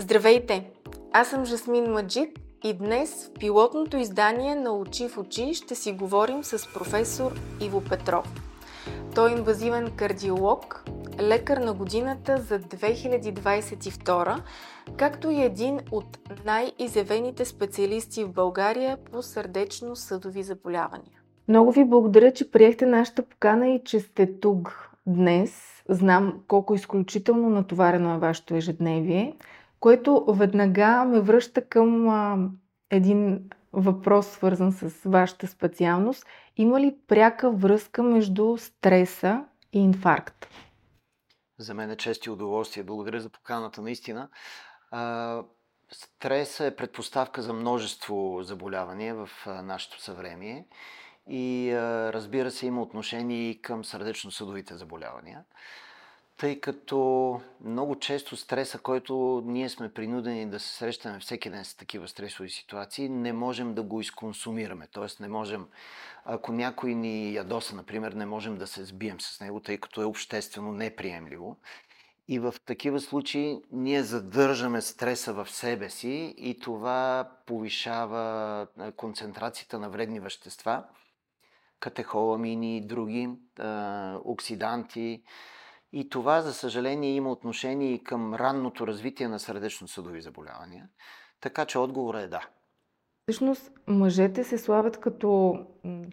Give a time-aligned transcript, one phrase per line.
[0.00, 0.70] Здравейте!
[1.12, 5.92] Аз съм Жасмин Маджид и днес в пилотното издание на Очи в очи ще си
[5.92, 8.34] говорим с професор Иво Петров.
[9.14, 10.84] Той е инвазивен кардиолог,
[11.20, 14.40] лекар на годината за 2022,
[14.96, 21.20] както и един от най-изявените специалисти в България по сърдечно-съдови заболявания.
[21.48, 25.82] Много ви благодаря, че приехте нашата покана и че сте тук днес.
[25.88, 29.36] Знам колко изключително натоварено е вашето ежедневие
[29.80, 32.48] което веднага ме връща към а,
[32.90, 36.26] един въпрос, свързан с вашата специалност.
[36.56, 40.48] Има ли пряка връзка между стреса и инфаркт?
[41.58, 42.82] За мен е чест и удоволствие.
[42.82, 44.28] Благодаря за поканата, наистина.
[44.90, 45.42] А,
[45.92, 50.66] стреса е предпоставка за множество заболявания в а, нашето съвремие
[51.28, 55.44] и а, разбира се има отношение и към сърдечно-съдовите заболявания
[56.38, 61.74] тъй като много често стреса, който ние сме принудени да се срещаме всеки ден с
[61.74, 64.86] такива стресови ситуации, не можем да го изконсумираме.
[64.92, 65.66] Тоест не можем,
[66.24, 70.04] ако някой ни ядоса, например, не можем да се сбием с него, тъй като е
[70.04, 71.56] обществено неприемливо.
[72.28, 79.90] И в такива случаи ние задържаме стреса в себе си и това повишава концентрацията на
[79.90, 80.84] вредни вещества,
[81.80, 83.30] катехоламини други,
[84.24, 85.22] оксиданти,
[85.92, 90.88] и това, за съжаление, има отношение и към ранното развитие на сърдечно-съдови заболявания.
[91.40, 92.48] Така че отговорът е да.
[93.22, 95.58] Всъщност, мъжете се славят като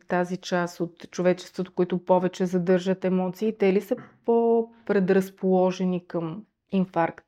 [0.08, 3.58] тази част от човечеството, които повече задържат емоции.
[3.58, 7.26] Те ли са по-предразположени към инфаркт?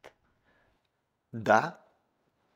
[1.34, 1.78] Да,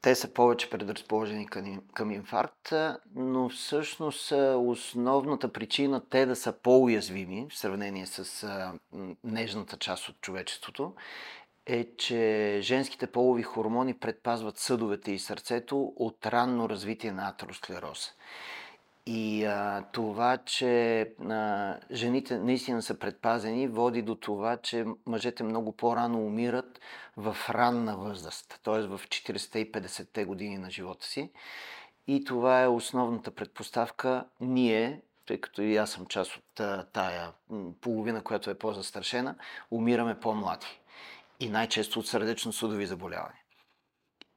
[0.01, 2.73] те са повече предразположени към, към инфаркт,
[3.15, 8.47] но всъщност основната причина те да са по-уязвими в сравнение с
[9.23, 10.93] нежната част от човечеството
[11.65, 18.11] е, че женските полови хормони предпазват съдовете и сърцето от ранно развитие на атеросклероз.
[19.05, 25.71] И а, това, че а, жените наистина са предпазени, води до това, че мъжете много
[25.71, 26.79] по-рано умират
[27.17, 28.81] в ранна възраст, т.е.
[28.81, 31.31] в 40-те и 50-те години на живота си.
[32.07, 36.61] И това е основната предпоставка ние, тъй като и аз съм част от
[36.93, 37.31] тая
[37.81, 39.35] половина, която е по-застрашена,
[39.71, 40.79] умираме по-млади.
[41.39, 43.41] И най-често от сърдечно-съдови заболявания.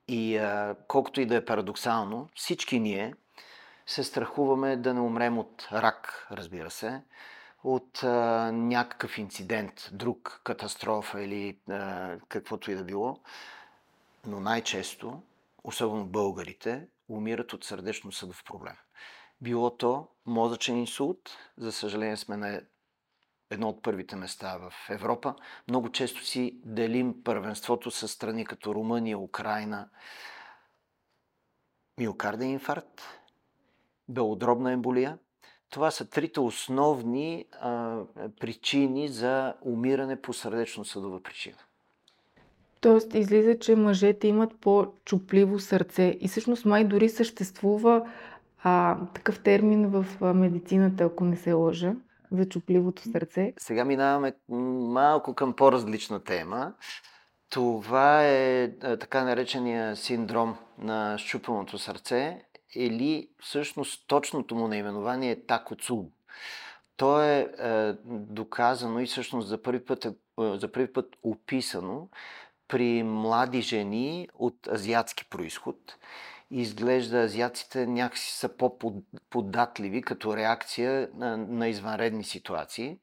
[0.08, 3.14] И а, колкото и да е парадоксално, всички ние,
[3.86, 7.02] се страхуваме да не умрем от рак, разбира се,
[7.64, 13.20] от а, някакъв инцидент, друг катастрофа или а, каквото и да било.
[14.26, 15.22] Но най-често,
[15.64, 18.76] особено българите, умират от сърдечно-съдов проблем.
[19.40, 22.60] Било то мозъчен инсулт, за съжаление сме на
[23.50, 25.34] едно от първите места в Европа.
[25.68, 29.88] Много често си делим първенството с страни като Румъния, Украина.
[31.98, 33.02] Миокарден инфаркт,
[34.08, 35.18] белодробна емболия.
[35.70, 37.98] Това са трите основни а,
[38.40, 41.56] причини за умиране по сърдечно-съдова причина.
[42.80, 46.16] Тоест, излиза, че мъжете имат по-чупливо сърце.
[46.20, 48.10] И всъщност май дори съществува
[48.62, 51.94] а, такъв термин в медицината, ако не се лъжа,
[52.32, 53.52] за чупливото сърце.
[53.56, 56.72] Сега минаваме малко към по-различна тема.
[57.50, 66.04] Това е така наречения синдром на щупеното сърце или всъщност точното му наименование е Такоцу.
[66.96, 72.08] То е, е доказано и всъщност за първи, път е, е, за първи път описано
[72.68, 75.76] при млади жени от азиатски происход.
[76.50, 82.98] Изглежда азиаците някакси са по-податливи като реакция на, на извънредни ситуации.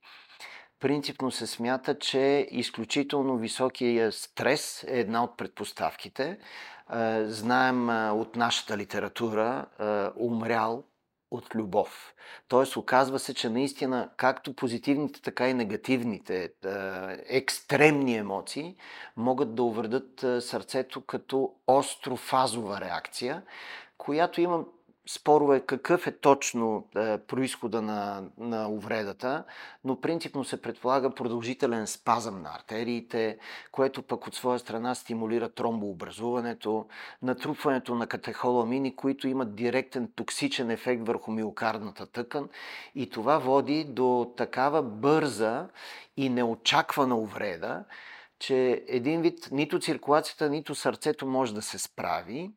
[0.79, 6.37] Принципно се смята, че изключително високия стрес е една от предпоставките.
[7.24, 9.66] Знаем от нашата литература
[10.16, 10.84] умрял
[11.31, 12.13] от любов.
[12.47, 16.53] Тоест, оказва се, че наистина, както позитивните, така и негативните
[17.29, 18.76] екстремни емоции
[19.17, 23.44] могат да увредат сърцето като острофазова реакция,
[23.97, 24.64] която има
[25.07, 29.43] спорове какъв е точно е, происхода на, на увредата,
[29.83, 33.37] но принципно се предполага продължителен спазъм на артериите,
[33.71, 36.87] което пък от своя страна стимулира тромбообразуването,
[37.21, 42.49] натрупването на катехоламини, които имат директен токсичен ефект върху миокардната тъкан.
[42.95, 45.67] И това води до такава бърза
[46.17, 47.83] и неочаквана увреда,
[48.39, 52.51] че един вид нито циркулацията, нито сърцето може да се справи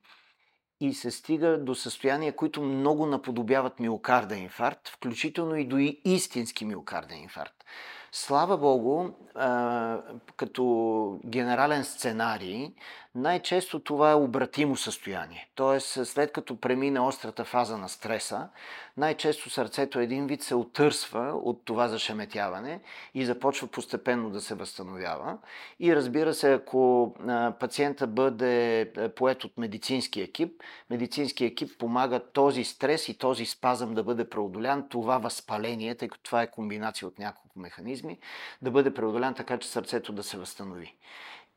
[0.80, 7.22] и се стига до състояния, които много наподобяват миокарден инфаркт, включително и до истински миокарден
[7.22, 7.64] инфаркт.
[8.16, 9.10] Слава Богу,
[10.36, 12.72] като генерален сценарий,
[13.14, 15.48] най-често това е обратимо състояние.
[15.54, 18.48] Тоест, след като премине острата фаза на стреса,
[18.96, 22.80] най-често сърцето един вид се отърсва от това зашеметяване
[23.14, 25.38] и започва постепенно да се възстановява.
[25.80, 27.14] И разбира се, ако
[27.60, 34.02] пациента бъде поет от медицински екип, медицински екип помага този стрес и този спазъм да
[34.02, 38.18] бъде преодолян, това възпаление, тъй като това е комбинация от няколко механизми,
[38.62, 40.96] да бъде преодолян така, че сърцето да се възстанови.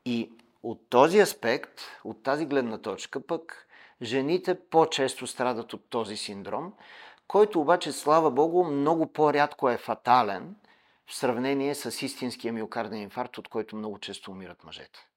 [0.06, 0.32] И
[0.64, 3.68] от този аспект, от тази гледна точка пък,
[4.02, 6.74] жените по-често страдат от този синдром,
[7.28, 10.56] който обаче, слава Богу, много по-рядко е фатален
[11.06, 15.08] в сравнение с истинския миокарден инфаркт, от който много често умират мъжете.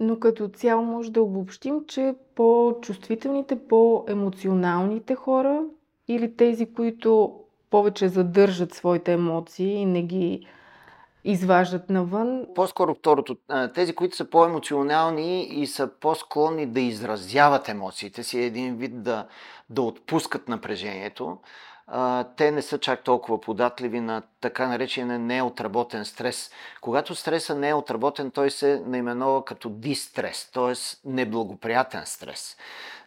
[0.00, 5.64] Но като цяло може да обобщим, че по-чувствителните, по-емоционалните хора
[6.08, 7.41] или тези, които
[7.72, 10.46] повече задържат своите емоции и не ги
[11.24, 12.46] изваждат навън.
[12.54, 13.36] По-скоро второто.
[13.74, 19.26] Тези, които са по-емоционални и са по-склонни да изразяват емоциите си, един вид да,
[19.70, 21.38] да отпускат напрежението,
[22.36, 26.50] те не са чак толкова податливи на така наречен неотработен стрес.
[26.80, 30.72] Когато стресът не е отработен, той се наименува като дистрес, т.е.
[31.08, 32.56] неблагоприятен стрес.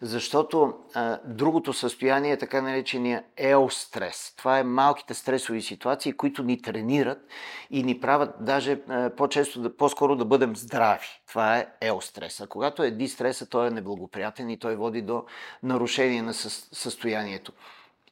[0.02, 4.34] Защото а, другото състояние е така наречения еострес.
[4.38, 7.28] Това е малките стресови ситуации, които ни тренират
[7.72, 11.08] и ни правят даже а, по-често, да, по-скоро да бъдем здрави.
[11.28, 12.42] Това е еострес.
[12.42, 15.26] А когато е дистреса, той е неблагоприятен и той води до
[15.64, 17.52] нарушение на състоянието.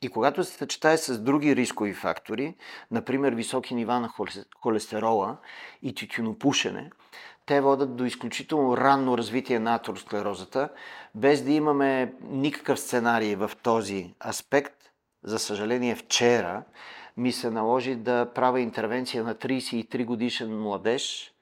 [0.03, 2.55] И когато се съчетае с други рискови фактори,
[2.91, 4.09] например високи нива на
[4.61, 5.37] холестерола
[5.81, 6.89] и тютюнопушене,
[7.45, 10.69] те водят до изключително ранно развитие на атеросклерозата,
[11.15, 14.75] без да имаме никакъв сценарий в този аспект.
[15.23, 16.63] За съжаление, вчера
[17.17, 21.33] ми се наложи да правя интервенция на 33 годишен младеж,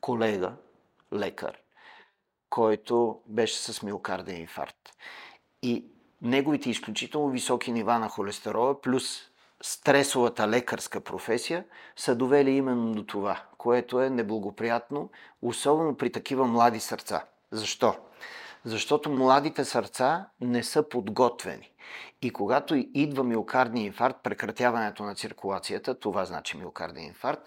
[0.00, 0.52] колега,
[1.12, 1.58] лекар,
[2.50, 4.90] който беше с миокарден инфаркт.
[5.62, 5.84] И
[6.24, 9.20] неговите изключително високи нива на холестерола плюс
[9.62, 11.64] стресовата лекарска професия
[11.96, 15.10] са довели именно до това, което е неблагоприятно,
[15.42, 17.24] особено при такива млади сърца.
[17.50, 17.96] Защо?
[18.64, 21.70] Защото младите сърца не са подготвени.
[22.22, 27.46] И когато идва миокардния инфаркт, прекратяването на циркулацията, това значи миокардния инфаркт,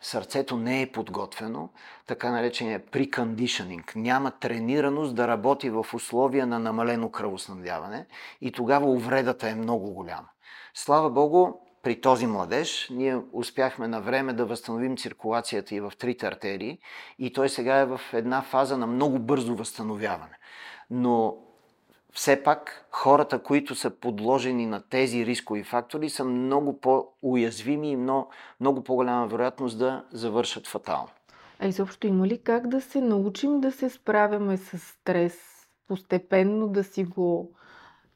[0.00, 1.68] сърцето не е подготвено,
[2.06, 3.92] така наречения прикондишнинг.
[3.96, 8.06] Няма тренираност да работи в условия на намалено кръвоснабдяване
[8.40, 10.28] и тогава увредата е много голяма.
[10.74, 11.52] Слава Богу,
[11.82, 16.78] при този младеж ние успяхме на време да възстановим циркулацията и в трите артерии
[17.18, 20.38] и той сега е в една фаза на много бързо възстановяване.
[20.90, 21.36] Но
[22.14, 28.30] все пак хората, които са подложени на тези рискови фактори, са много по-уязвими и много,
[28.60, 31.08] много по-голяма вероятност да завършат фатално.
[31.60, 35.38] А изобщо има ли как да се научим да се справяме с стрес,
[35.88, 37.52] постепенно да си го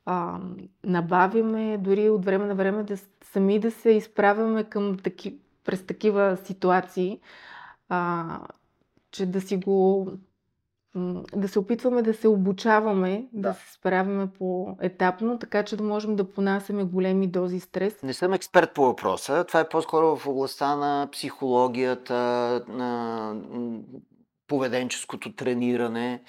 [0.06, 0.38] а,
[0.84, 6.38] набавиме, дори от време на време да сами да се изправяме към таки, през такива
[6.44, 7.20] ситуации,
[7.88, 8.40] а,
[9.10, 10.10] че да си го
[11.36, 16.16] да се опитваме да се обучаваме, да, да се справяме по-етапно, така че да можем
[16.16, 18.02] да понасяме големи дози стрес.
[18.02, 19.44] Не съм експерт по въпроса.
[19.44, 22.14] Това е по-скоро в областта на психологията,
[22.68, 23.34] на
[24.46, 26.22] поведенческото трениране.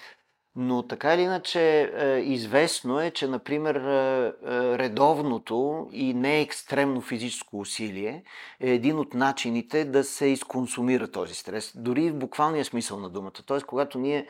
[0.55, 7.01] Но така или иначе, е, известно е, че, например, е, е, редовното и не екстремно
[7.01, 8.23] физическо усилие
[8.59, 11.73] е един от начините да се изконсумира този стрес.
[11.75, 13.31] Дори в буквалния смисъл на думата.
[13.45, 14.27] Тоест, когато ние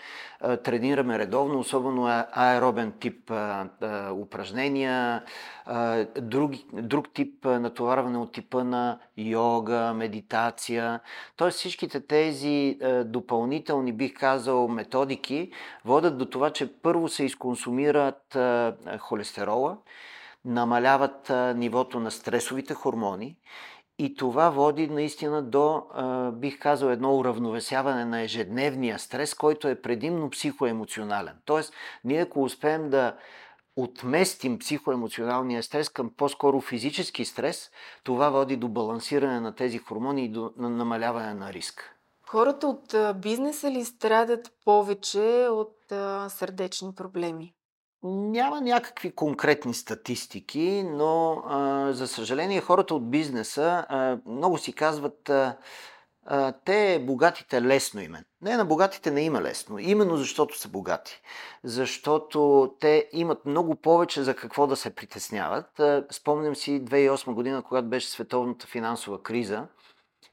[0.64, 3.32] тренираме редовно, особено аеробен тип
[4.14, 5.24] упражнения,
[6.22, 11.00] друг, друг тип натоварване от типа на йога, медитация.
[11.36, 15.52] Тоест всичките тези допълнителни, бих казал, методики
[15.86, 18.38] водят до това, че първо се изконсумират
[19.00, 19.78] холестерола,
[20.46, 23.38] намаляват нивото на стресовите хормони
[23.98, 25.84] и това води наистина до,
[26.34, 31.34] бих казал, едно уравновесяване на ежедневния стрес, който е предимно психоемоционален.
[31.46, 31.74] Тоест,
[32.04, 33.16] ние ако успеем да
[33.76, 37.72] отместим психоемоционалния стрес към по-скоро физически стрес,
[38.04, 41.96] това води до балансиране на тези хормони и до намаляване на риск.
[42.30, 45.76] Хората от бизнеса ли страдат повече от
[46.28, 47.54] сърдечни проблеми?
[48.04, 55.30] Няма някакви конкретни статистики, но а, за съжаление хората от бизнеса а, много си казват,
[55.30, 55.58] а,
[56.66, 58.24] те богатите лесно име.
[58.42, 61.22] Не, на богатите не има лесно, именно защото са богати.
[61.64, 65.82] Защото те имат много повече за какво да се притесняват.
[66.12, 69.68] Спомням си 2008 година, когато беше световната финансова криза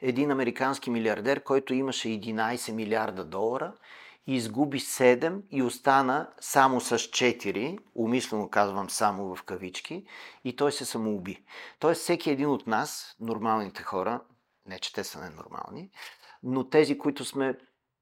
[0.01, 3.73] един американски милиардер, който имаше 11 милиарда долара,
[4.27, 10.05] изгуби 7 и остана само с 4, умишлено казвам само в кавички,
[10.45, 11.45] и той се самоуби.
[11.79, 14.21] Тоест всеки един от нас, нормалните хора,
[14.67, 15.91] не че те са ненормални,
[16.43, 17.55] но тези, които сме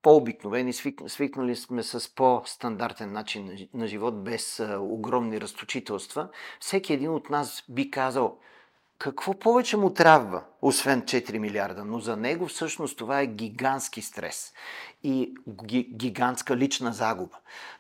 [0.03, 0.73] по-обикновени,
[1.07, 6.29] свикнали сме с по-стандартен начин на живот, без огромни разточителства,
[6.61, 8.39] всеки един от нас би казал,
[8.99, 11.85] какво повече му трябва, освен 4 милиарда?
[11.85, 14.53] Но за него всъщност това е гигантски стрес
[15.03, 15.35] и
[15.97, 17.37] гигантска лична загуба.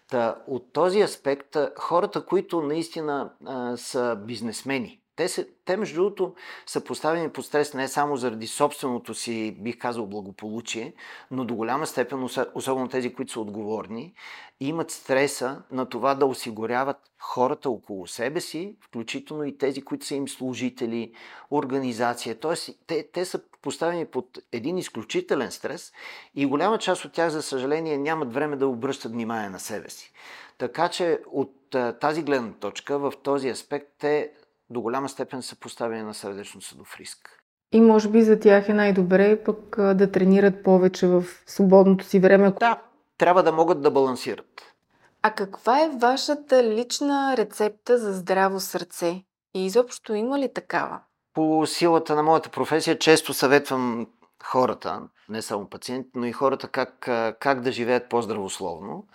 [0.09, 6.35] Та, от този аспект, хората, които наистина а, са бизнесмени, те, се, те, между другото,
[6.67, 10.95] са поставени под стрес не само заради собственото си, бих казал, благополучие,
[11.31, 14.15] но до голяма степен, особено тези, които са отговорни,
[14.61, 20.15] имат стреса на това да осигуряват хората около себе си, включително и тези, които са
[20.15, 21.13] им служители,
[21.51, 22.41] организация.
[22.41, 25.93] Тоест, те, те са поставени под един изключителен стрес
[26.35, 30.13] и голяма част от тях, за съжаление, нямат време да обръщат внимание на себе си.
[30.59, 34.33] Така че от тази гледна точка, в този аспект, те
[34.71, 37.41] до голяма степен са поставени на сърдечно съдов риск.
[37.73, 42.53] И може би за тях е най-добре пък да тренират повече в свободното си време.
[42.61, 42.83] Да,
[43.19, 44.75] трябва да могат да балансират.
[45.23, 49.25] А каква е вашата лична рецепта за здраво сърце?
[49.55, 51.01] И изобщо има ли такава?
[51.35, 54.07] По силата на моята професия често съветвам
[54.45, 56.99] хората, не само пациентите, но и хората как,
[57.41, 59.07] как да живеят по-здравословно.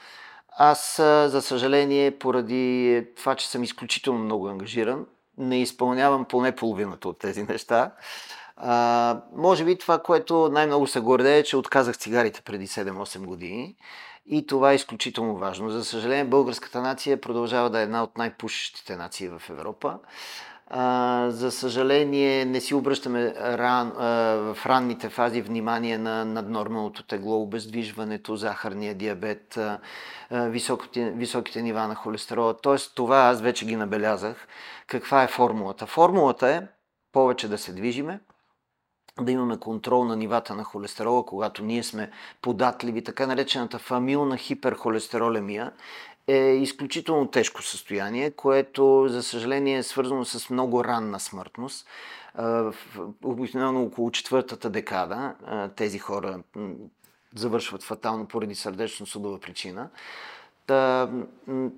[0.57, 0.95] Аз,
[1.27, 5.05] за съжаление, поради това, че съм изключително много ангажиран,
[5.39, 7.91] не изпълнявам поне половината от тези неща.
[8.57, 13.75] А, може би това, което най-много се горде е, че отказах цигарите преди 7-8 години.
[14.25, 15.69] И това е изключително важно.
[15.69, 19.99] За съжаление, българската нация продължава да е една от най-пушещите нации в Европа.
[20.71, 24.05] А, за съжаление, не си обръщаме ран, а,
[24.53, 29.79] в ранните фази внимание на наднормалното тегло, обездвижването, захарния диабет, а,
[30.31, 32.57] високите, високите нива на холестерола.
[32.61, 34.47] Тоест, това аз вече ги набелязах.
[34.87, 35.85] Каква е формулата?
[35.85, 36.61] Формулата е
[37.11, 38.19] повече да се движиме,
[39.21, 42.11] да имаме контрол на нивата на холестерола, когато ние сме
[42.41, 45.71] податливи, така наречената фамилна хиперхолестеролемия
[46.29, 51.87] е изключително тежко състояние, което за съжаление е свързано с много ранна смъртност.
[53.23, 55.33] Обикновено около четвъртата декада
[55.75, 56.39] тези хора
[57.35, 59.89] завършват фатално поради сърдечно-съдова причина.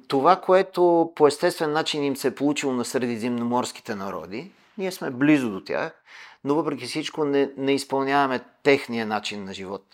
[0.08, 5.51] Това, което по естествен начин им се е получило на средиземноморските народи, ние сме близо
[5.51, 6.03] до тях,
[6.43, 9.86] но въпреки всичко не, не изпълняваме техния начин на живот.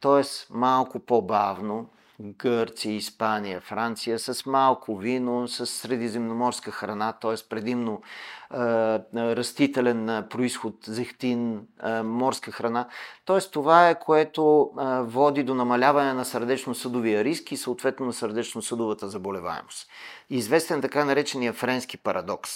[0.00, 1.88] Тоест малко по-бавно,
[2.20, 7.34] Гърция, Испания, Франция, с малко вино, с средиземноморска храна, т.е.
[7.48, 8.02] предимно
[8.52, 8.58] е,
[9.14, 12.88] растителен происход, зехтин, е, морска храна.
[13.26, 13.40] Т.е.
[13.40, 19.88] това е което е, води до намаляване на сърдечно-съдовия риск и съответно на сърдечно-съдовата заболеваемост.
[20.30, 22.50] Известен така наречения френски парадокс.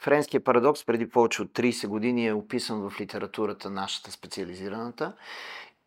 [0.00, 5.12] Френският парадокс преди повече от 30 години е описан в литературата, нашата специализираната,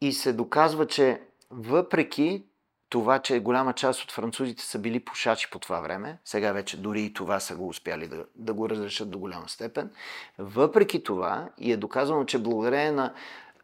[0.01, 1.21] и се доказва, че
[1.51, 2.43] въпреки
[2.91, 7.01] това, че голяма част от французите са били пушачи по това време, сега вече дори
[7.01, 9.89] и това са го успяли да, да го разрешат до голяма степен,
[10.38, 13.13] въпреки това и е доказано, че благодарение на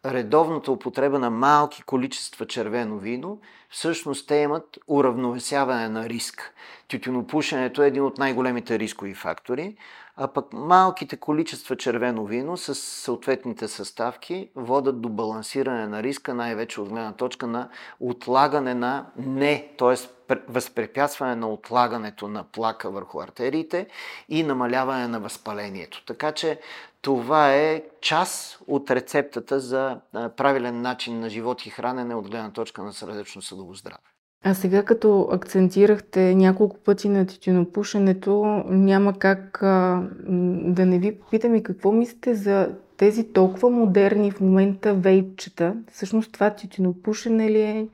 [0.05, 6.53] редовната употреба на малки количества червено вино, всъщност те имат уравновесяване на риск.
[6.87, 9.75] Тютюнопушенето е един от най-големите рискови фактори,
[10.17, 16.81] а пък малките количества червено вино с съответните съставки водат до балансиране на риска, най-вече
[16.81, 17.69] от гледна точка на
[17.99, 19.95] отлагане на не, т.е.
[20.47, 23.87] възпрепятстване на отлагането на плака върху артериите
[24.29, 26.03] и намаляване на възпалението.
[26.05, 26.59] Така че
[27.01, 29.99] това е част от рецептата за
[30.37, 34.16] правилен начин на живот и хранене от гледна точка на сърдечно-съдово здраве.
[34.49, 40.03] А сега като акцентирахте няколко пъти на тютюнопушенето, няма как а,
[40.63, 45.75] да не ви попитам и какво мислите за тези толкова модерни в момента вейпчета.
[45.91, 47.87] Всъщност това тютюнопушене ли е?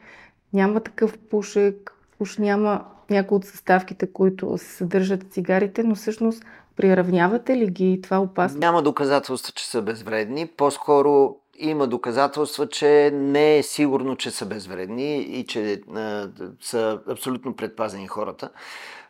[0.53, 6.43] Няма такъв пушек, уж няма някои от съставките, които се съдържат в цигарите, но всъщност
[6.75, 8.00] приравнявате ли ги?
[8.03, 8.60] Това опасно?
[8.60, 10.48] Няма доказателства, че са безвредни.
[10.48, 16.29] По-скоро има доказателства, че не е сигурно, че са безвредни и че а,
[16.62, 18.50] са абсолютно предпазени хората,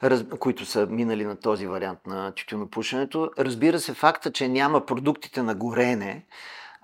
[0.04, 3.32] раз, които са минали на този вариант на тютюнопушенето.
[3.40, 6.26] Разбира се, факта, че няма продуктите на горене,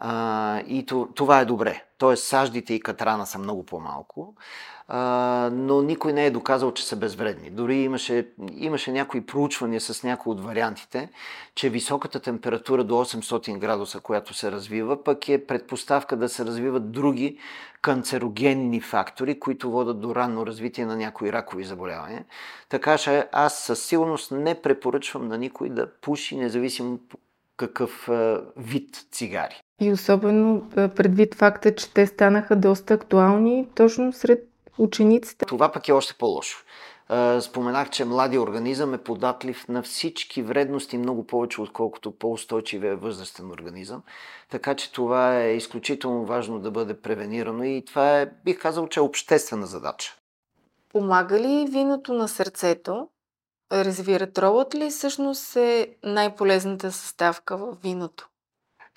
[0.02, 1.84] А, и това е добре.
[1.98, 4.36] Тоест, саждите и катрана са много по-малко,
[4.88, 7.50] а, но никой не е доказал, че са безвредни.
[7.50, 11.10] Дори имаше, имаше някои проучвания с някои от вариантите,
[11.56, 16.92] че високата температура до 800 градуса, която се развива, пък е предпоставка да се развиват
[16.92, 17.38] други
[17.82, 22.26] канцерогенни фактори, които водят до ранно развитие на някои ракови заболявания.
[22.70, 27.00] Така че аз със сигурност не препоръчвам на никой да пуши, независимо
[27.60, 28.10] какъв
[28.58, 29.62] вид цигари.
[29.82, 34.48] И особено предвид факта, че те станаха доста актуални точно сред
[34.78, 35.46] учениците.
[35.46, 36.66] Това пък е още по-лошо.
[37.42, 44.04] Споменах, че млади организъм е податлив на всички вредности много повече, отколкото по-устойчивия възрастен организъм.
[44.50, 49.00] Така че това е изключително важно да бъде превенирано и това е, бих казал, че
[49.00, 50.16] е обществена задача.
[50.92, 53.08] Помага ли виното на сърцето?
[53.72, 58.30] Резвиратролът ли всъщност е най-полезната съставка в виното?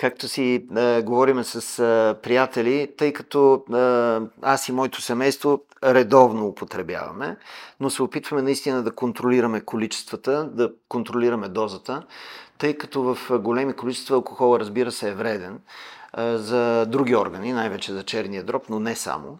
[0.03, 6.47] както си а, говорим с а, приятели, тъй като а, аз и моето семейство редовно
[6.47, 7.37] употребяваме,
[7.81, 12.03] но се опитваме наистина да контролираме количествата, да контролираме дозата,
[12.59, 15.61] тъй като в големи количества алкохол, разбира се, е вреден
[16.19, 19.39] за други органи, най-вече за черния дроб, но не само.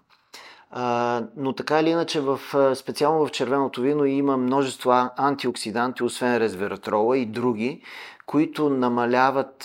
[1.37, 2.41] Но така или иначе, в,
[2.75, 7.83] специално в червеното вино има множество антиоксиданти, освен резвератрола и други,
[8.27, 9.65] които намаляват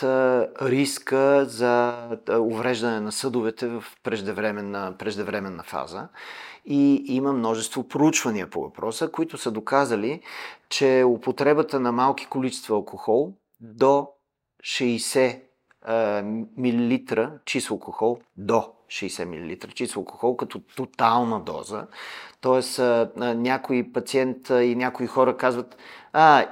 [0.62, 2.04] риска за
[2.40, 6.08] увреждане на съдовете в преждевременна, преждевременна фаза.
[6.66, 10.22] И има множество проучвания по въпроса, които са доказали,
[10.70, 14.08] че употребата на малки количества алкохол до
[14.64, 15.42] 60
[16.58, 21.88] мл чист алкохол до 60 мл чист алкохол като тотална доза.
[22.42, 22.80] Тоест,
[23.18, 25.78] някои пациент и някои хора казват,
[26.14, 26.46] а,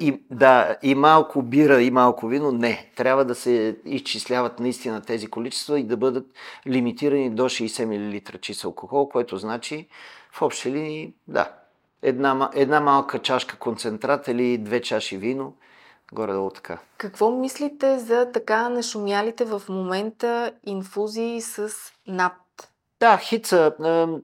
[0.00, 2.52] и, да, и малко бира, и малко вино.
[2.52, 2.90] Не.
[2.96, 6.26] Трябва да се изчисляват наистина тези количества и да бъдат
[6.66, 9.88] лимитирани до 60 мл чист алкохол, което значи
[10.32, 11.52] в общи линии, да,
[12.02, 15.54] една, една малка чашка концентрат или две чаши вино
[16.12, 16.78] Горе-долу така.
[16.98, 21.68] Какво мислите за така нашумялите в момента инфузии с
[22.06, 22.32] над?
[23.00, 23.72] Да, хица.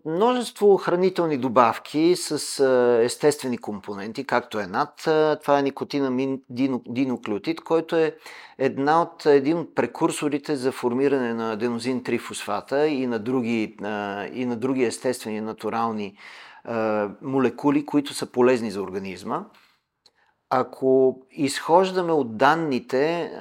[0.05, 2.65] Множество хранителни добавки с
[3.05, 4.95] естествени компоненти, както е над.
[5.43, 6.39] Това е никотина
[6.89, 8.17] диноклеотид, който е
[8.59, 13.77] една от, един от прекурсорите за формиране на аденозин 3-фосфата и на други,
[14.33, 16.17] и на други естествени натурални
[17.23, 19.45] молекули, които са полезни за организма
[20.55, 23.33] ако изхождаме от данните,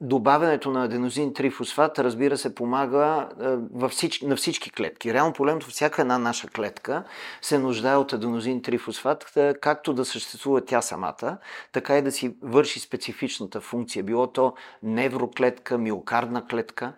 [0.00, 3.28] добавянето на аденозин трифосфат, разбира се, помага
[3.72, 5.14] във всички, на всички клетки.
[5.14, 7.04] Реално погледнато всяка една наша клетка
[7.42, 11.38] се нуждае от аденозин трифосфат, както да съществува тя самата,
[11.72, 14.02] така и да си върши специфичната функция.
[14.02, 16.92] Било то невроклетка, миокардна клетка,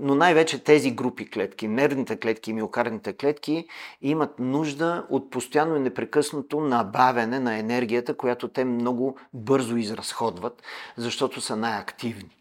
[0.00, 3.66] но най-вече тези групи клетки, нервните клетки и миокардните клетки,
[4.02, 10.62] имат нужда от постоянно и непрекъснато набавяне на енергията, която те много бързо изразходват,
[10.96, 12.36] защото са най-активни.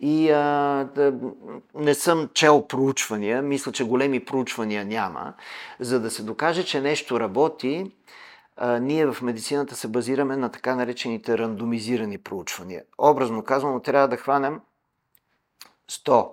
[0.00, 1.14] И а, да,
[1.74, 5.34] не съм чел проучвания, мисля, че големи проучвания няма,
[5.80, 7.92] за да се докаже, че нещо работи.
[8.56, 12.82] А, ние в медицината се базираме на така наречените рандомизирани проучвания.
[12.98, 14.60] Образно казано, трябва да хванем
[15.90, 16.30] 100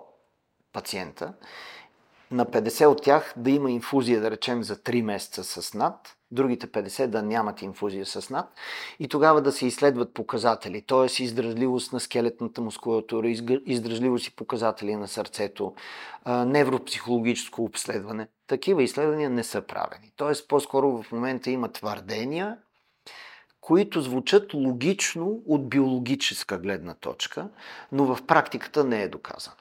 [0.74, 1.34] пациента,
[2.32, 6.68] на 50 от тях да има инфузия, да речем, за 3 месеца с над, другите
[6.68, 8.46] 50 да нямат инфузия с над
[9.00, 11.24] и тогава да се изследват показатели, т.е.
[11.24, 13.30] издръжливост на скелетната мускулатура,
[13.66, 15.74] издръжливост и показатели на сърцето,
[16.28, 18.28] невропсихологическо обследване.
[18.48, 20.12] Такива изследвания не са правени.
[20.18, 20.48] Т.е.
[20.48, 22.58] по-скоро в момента има твърдения,
[23.62, 27.50] които звучат логично от биологическа гледна точка,
[27.92, 29.56] но в практиката не е доказано.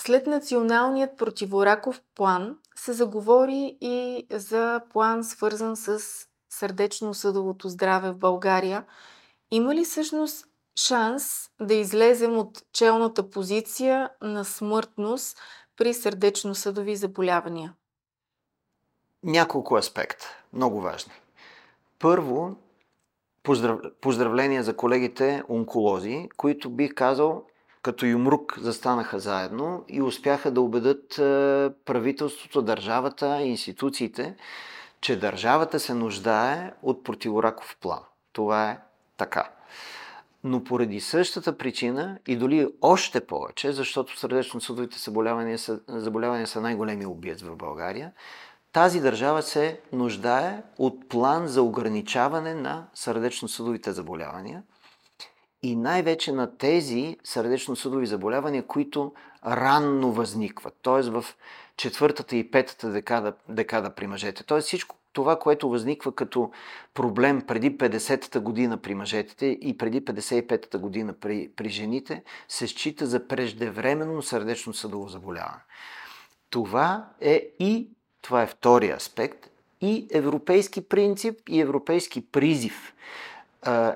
[0.00, 6.00] След националният противораков план се заговори и за план свързан с
[6.50, 8.84] сърдечно-съдовото здраве в България.
[9.50, 10.46] Има ли всъщност
[10.80, 15.38] шанс да излезем от челната позиция на смъртност
[15.76, 17.74] при сърдечно-съдови заболявания?
[19.22, 21.12] Няколко аспекта, много важни.
[21.98, 22.56] Първо,
[23.42, 23.80] поздрав...
[24.00, 27.44] поздравления за колегите онколози, които бих казал
[27.82, 31.22] като юмрук застанаха заедно и успяха да убедат е,
[31.84, 34.36] правителството, държавата, институциите,
[35.00, 38.00] че държавата се нуждае от противораков план.
[38.32, 38.78] Това е
[39.16, 39.50] така.
[40.44, 47.06] Но поради същата причина и дори още повече, защото сърдечно-съдовите заболявания са, заболявания са най-големи
[47.06, 48.12] убиец в България,
[48.72, 54.62] тази държава се нуждае от план за ограничаване на сърдечно-съдовите заболявания–
[55.62, 59.12] и най-вече на тези сърдечно-съдови заболявания, които
[59.46, 61.10] ранно възникват, т.е.
[61.10, 61.24] в
[61.76, 64.44] четвъртата и петата декада, декада при мъжете.
[64.44, 64.60] Т.е.
[64.60, 66.50] всичко това, което възниква като
[66.94, 73.06] проблем преди 50-та година при мъжете и преди 55-та година при, при жените, се счита
[73.06, 75.62] за преждевременно сърдечно-съдово заболяване.
[76.50, 77.88] Това е и,
[78.22, 82.94] това е втория аспект, и европейски принцип и европейски призив.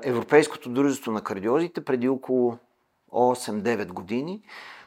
[0.03, 2.59] Европейското дружество на кардиозите преди около
[3.13, 4.43] 8-9 години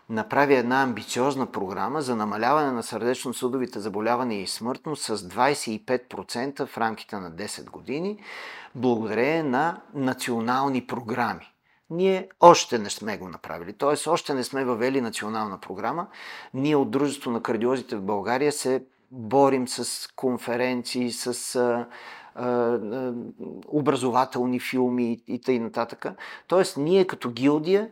[0.10, 7.15] направи една амбициозна програма за намаляване на сърдечно-съдовите заболявания и смъртност с 25% в рамките
[7.15, 8.19] на 10 години,
[8.76, 11.52] благодарение на национални програми.
[11.89, 14.10] Ние още не сме го направили, т.е.
[14.10, 16.08] още не сме въвели национална програма.
[16.54, 21.86] Ние от Дружество на кардиозите в България се борим с конференции, с
[23.67, 25.88] образователни филми и т.н.
[26.48, 27.89] Тоест, ние като гилдия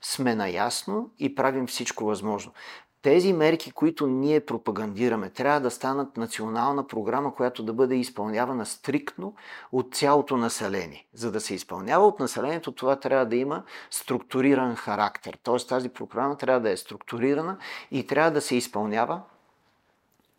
[0.00, 2.52] сме наясно и правим всичко възможно.
[3.02, 9.34] Тези мерки, които ние пропагандираме, трябва да станат национална програма, която да бъде изпълнявана стриктно
[9.72, 11.06] от цялото население.
[11.14, 15.38] За да се изпълнява от населението, това трябва да има структуриран характер.
[15.42, 17.58] Тоест тази програма трябва да е структурирана
[17.90, 19.20] и трябва да се изпълнява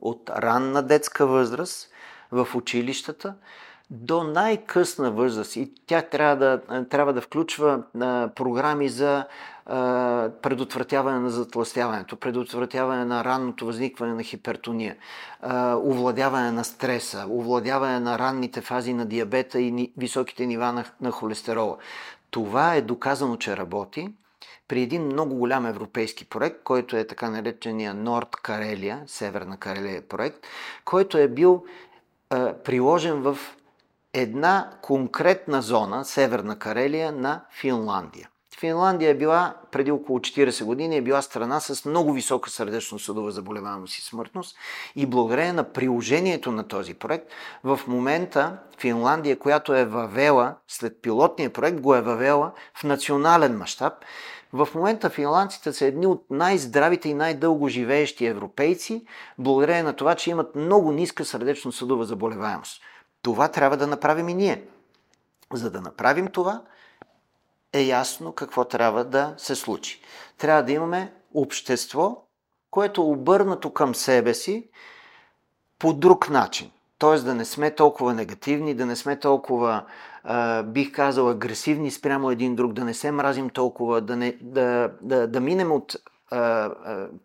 [0.01, 1.91] от ранна детска възраст
[2.31, 3.35] в училищата
[3.89, 5.55] до най-късна възраст.
[5.55, 9.25] И тя трябва да, трябва да включва а, програми за
[9.65, 14.95] а, предотвратяване на затластяването, предотвратяване на ранното възникване на хипертония,
[15.41, 20.85] а, овладяване на стреса, овладяване на ранните фази на диабета и ни, високите нива на,
[21.01, 21.77] на холестерола.
[22.31, 24.09] Това е доказано, че работи
[24.67, 30.37] при един много голям европейски проект, който е така наречения Норд Карелия, Северна Карелия проект,
[30.85, 31.63] който е бил
[32.35, 33.37] а, приложен в
[34.13, 38.29] една конкретна зона, Северна Карелия, на Финландия.
[38.59, 43.97] Финландия е била преди около 40 години е била страна с много висока сърдечно-съдова заболеваемост
[43.97, 44.57] и смъртност
[44.95, 47.27] и благодарение на приложението на този проект
[47.63, 53.93] в момента Финландия, която е въвела след пилотния проект, го е въвела в национален мащаб.
[54.55, 59.05] В момента финландците са едни от най-здравите и най-дълго живеещи европейци,
[59.37, 62.81] благодарение на това, че имат много ниска сърдечно-съдова заболеваемост.
[63.21, 64.63] Това трябва да направим и ние.
[65.53, 66.61] За да направим това,
[67.73, 70.01] е ясно какво трябва да се случи.
[70.37, 72.23] Трябва да имаме общество,
[72.71, 74.69] което е обърнато към себе си
[75.79, 76.71] по друг начин.
[76.99, 77.19] Т.е.
[77.19, 79.85] да не сме толкова негативни, да не сме толкова,
[80.23, 84.91] а, бих казал, агресивни спрямо един друг, да не се мразим толкова, да, не, да,
[85.01, 85.95] да, да минем от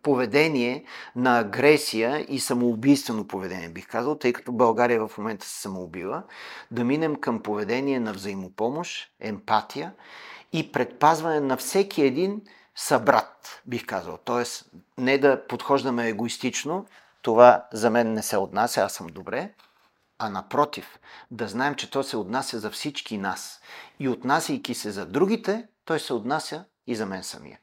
[0.03, 0.83] поведение
[1.15, 6.23] на агресия и самоубийствено поведение, бих казал, тъй като България в момента се самоубива,
[6.71, 9.93] да минем към поведение на взаимопомощ, емпатия
[10.53, 12.41] и предпазване на всеки един
[12.75, 14.17] събрат, бих казал.
[14.25, 14.65] Тоест,
[14.97, 16.85] не да подхождаме егоистично,
[17.21, 19.53] това за мен не се отнася, аз съм добре,
[20.19, 20.99] а напротив,
[21.31, 23.61] да знаем, че то се отнася за всички нас.
[23.99, 27.59] И отнасяйки се за другите, той се отнася и за мен самия.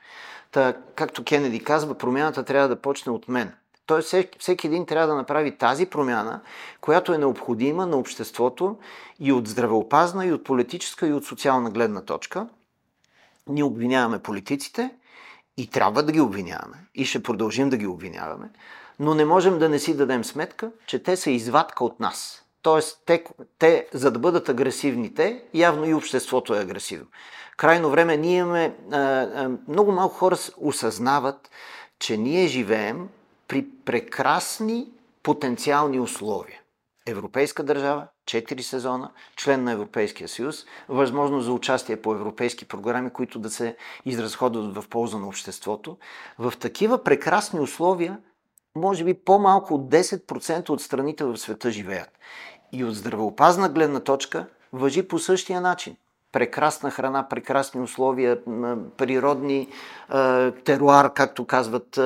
[0.51, 3.53] Та, както Кенеди казва, промяната трябва да почне от мен.
[4.03, 6.41] Всеки, всеки един трябва да направи тази промяна,
[6.81, 8.79] която е необходима на обществото
[9.21, 12.49] и от здравеопазна, и от политическа, и от социална гледна точка.
[13.49, 14.91] Ние обвиняваме политиците
[15.57, 16.87] и трябва да ги обвиняваме.
[16.95, 18.51] И ще продължим да ги обвиняваме.
[18.99, 22.45] Но не можем да не си дадем сметка, че те са извадка от нас.
[22.63, 23.25] Тоест, те,
[23.59, 27.07] те за да бъдат агресивни, те, явно и обществото е агресивно
[27.59, 31.51] крайно време ние имаме, а, а, много малко хора осъзнават,
[31.99, 33.09] че ние живеем
[33.49, 34.87] при прекрасни
[35.23, 36.61] потенциални условия.
[37.07, 43.39] Европейска държава, 4 сезона, член на Европейския съюз, възможност за участие по европейски програми, които
[43.39, 45.97] да се изразходват в полза на обществото.
[46.39, 48.19] В такива прекрасни условия,
[48.79, 52.11] може би по-малко от 10% от страните в света живеят.
[52.73, 55.97] И от здравеопазна гледна точка въжи по същия начин
[56.33, 58.45] прекрасна храна, прекрасни условия,
[58.97, 59.69] природни
[60.65, 61.99] теруар, както казват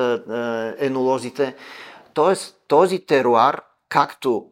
[0.79, 1.55] енолозите.
[2.13, 4.49] Тоест, този теруар, както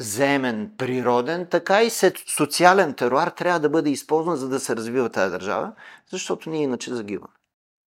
[0.00, 1.90] земен, природен, така и
[2.36, 5.72] социален теруар трябва да бъде използван, за да се развива тази държава,
[6.10, 7.34] защото ние иначе загиваме.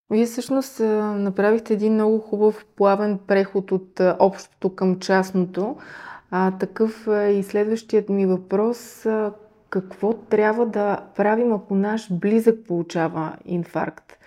[0.09, 0.79] Вие всъщност
[1.15, 5.77] направихте един много хубав плавен преход от общото към частното.
[6.31, 9.05] А, такъв е и следващият ми въпрос
[9.69, 14.17] какво трябва да правим, ако наш близък получава инфаркт.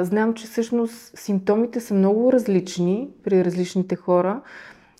[0.00, 4.40] Знам, че всъщност симптомите са много различни при различните хора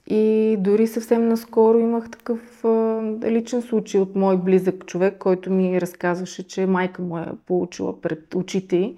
[0.07, 5.81] И дори съвсем наскоро имах такъв а, личен случай от мой близък човек, който ми
[5.81, 8.97] разказваше, че майка му е получила пред очите й.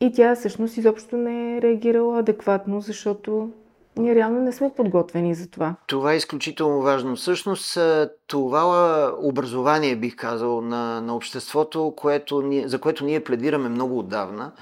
[0.00, 3.50] И тя всъщност изобщо не е реагирала адекватно, защото
[3.96, 5.74] ние реално не сме подготвени за това.
[5.86, 7.16] Това е изключително важно.
[7.16, 7.78] Всъщност
[8.26, 14.52] това образование, бих казал, на, на обществото, което ние, за което ние пледираме много отдавна,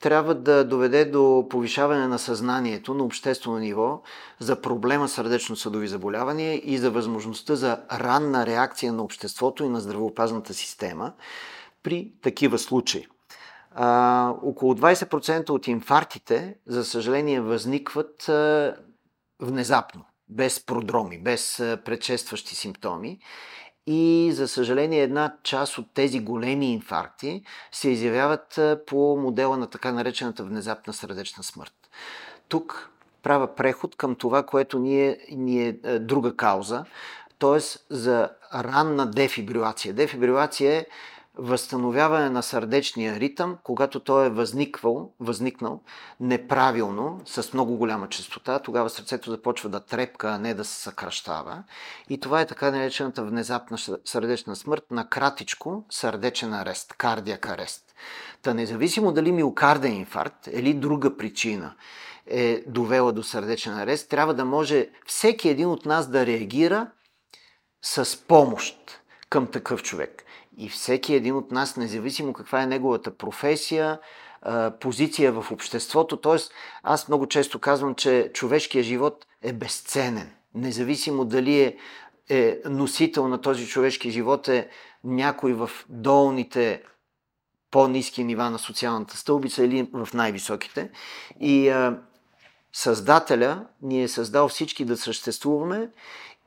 [0.00, 4.02] трябва да доведе до повишаване на съзнанието на обществено ниво
[4.38, 10.54] за проблема сърдечно-съдови заболявания и за възможността за ранна реакция на обществото и на здравеопазната
[10.54, 11.12] система
[11.82, 13.06] при такива случаи.
[13.74, 18.76] А, около 20% от инфарктите, за съжаление, възникват а,
[19.40, 23.18] внезапно, без продроми, без а, предшестващи симптоми.
[23.86, 29.92] И, за съжаление, една част от тези големи инфаркти се изявяват по модела на така
[29.92, 31.74] наречената внезапна сърдечна смърт.
[32.48, 32.90] Тук
[33.22, 36.84] правя преход към това, което ни е, ни е друга кауза,
[37.38, 37.58] т.е.
[37.94, 39.94] за ранна дефибрилация.
[39.94, 40.86] Дефибрилация е
[41.38, 45.80] възстановяване на сърдечния ритъм, когато той е възниквал, възникнал
[46.20, 51.62] неправилно, с много голяма частота, тогава сърцето започва да трепка, а не да се съкръщава.
[52.10, 57.94] И това е така наречената внезапна сърдечна смърт, на кратичко сърдечен арест, кардиак арест.
[58.42, 61.74] Та независимо дали миокарден инфаркт или друга причина
[62.26, 66.90] е довела до сърдечен арест, трябва да може всеки един от нас да реагира
[67.82, 70.24] с помощ към такъв човек.
[70.58, 73.98] И всеки един от нас, независимо каква е неговата професия,
[74.80, 76.36] позиция в обществото, т.е.
[76.82, 80.30] аз много често казвам, че човешкият живот е безценен.
[80.54, 81.76] Независимо дали е,
[82.28, 84.68] е носител на този човешки живот е
[85.04, 86.82] някой в долните
[87.70, 90.90] по-низки нива на социалната стълбица или в най-високите.
[91.40, 91.98] И а,
[92.76, 95.88] Създателя ни е създал всички да съществуваме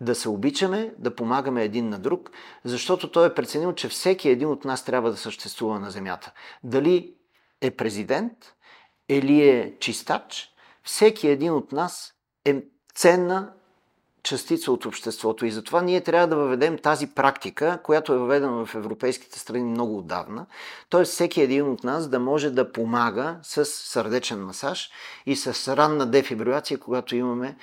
[0.01, 2.31] да се обичаме, да помагаме един на друг,
[2.63, 6.31] защото той е преценил, че всеки един от нас трябва да съществува на Земята.
[6.63, 7.13] Дали
[7.61, 8.33] е президент
[9.09, 10.49] или е чистач,
[10.83, 12.13] всеки един от нас
[12.45, 12.63] е
[12.95, 13.53] ценна
[14.23, 15.45] частица от обществото.
[15.45, 19.97] И затова ние трябва да въведем тази практика, която е въведена в европейските страни много
[19.97, 20.45] отдавна.
[20.89, 21.03] Т.е.
[21.03, 24.89] всеки един от нас да може да помага с сърдечен масаж
[25.25, 27.57] и с ранна дефибрилация, когато имаме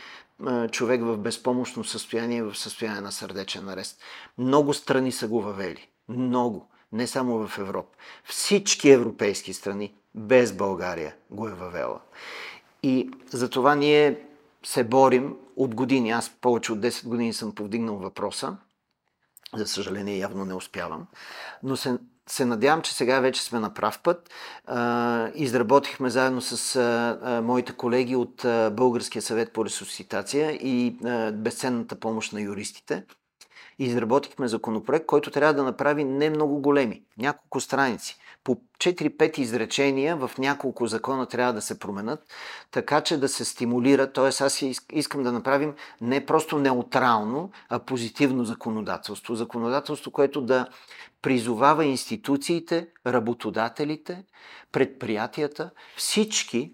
[0.71, 4.03] човек в безпомощно състояние, в състояние на сърдечен арест.
[4.39, 5.89] Много страни са го въвели.
[6.09, 6.69] Много.
[6.93, 7.97] Не само в Европа.
[8.25, 12.01] Всички европейски страни, без България, го е въвела.
[12.83, 14.27] И затова ние
[14.63, 16.11] се борим от години.
[16.11, 18.57] Аз повече от 10 години съм повдигнал въпроса.
[19.55, 21.07] За съжаление, явно не успявам.
[21.63, 24.31] Но се се надявам, че сега вече сме на прав път.
[25.35, 30.97] Изработихме заедно с моите колеги от Българския съвет по ресусцитация и
[31.33, 33.05] безценната помощ на юристите.
[33.79, 40.31] Изработихме законопроект, който трябва да направи не много големи, няколко страници по 4-5 изречения в
[40.39, 42.21] няколко закона трябва да се променят,
[42.71, 44.27] така че да се стимулира, т.е.
[44.27, 49.35] аз искам да направим не просто неутрално, а позитивно законодателство.
[49.35, 50.67] Законодателство, което да
[51.23, 54.25] призовава институциите, работодателите,
[54.73, 56.73] предприятията, всички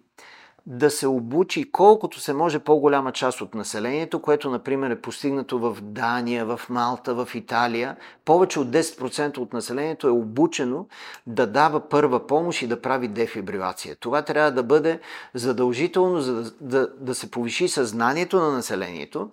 [0.67, 5.79] да се обучи колкото се може по-голяма част от населението, което, например, е постигнато в
[5.83, 7.97] Дания, в Малта, в Италия.
[8.25, 10.87] Повече от 10% от населението е обучено
[11.27, 13.97] да дава първа помощ и да прави дефибрилация.
[13.97, 15.01] Това трябва да бъде
[15.35, 19.31] задължително, за да, да, да се повиши съзнанието на населението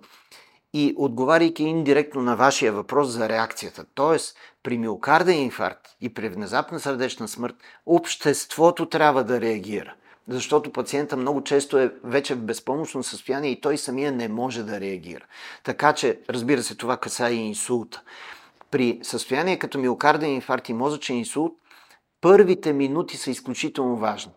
[0.73, 3.85] и отговаряйки индиректно на вашия въпрос за реакцията.
[3.95, 9.93] Тоест, при миокарден инфаркт и при внезапна сърдечна смърт, обществото трябва да реагира–
[10.29, 14.79] защото пациента много често е вече в безпомощно състояние и той самия не може да
[14.79, 15.25] реагира.
[15.63, 18.01] Така че, разбира се, това каса и инсулта.
[18.71, 21.53] При състояние като миокарден инфаркт и мозъчен инсулт,
[22.21, 24.31] първите минути са изключително важни.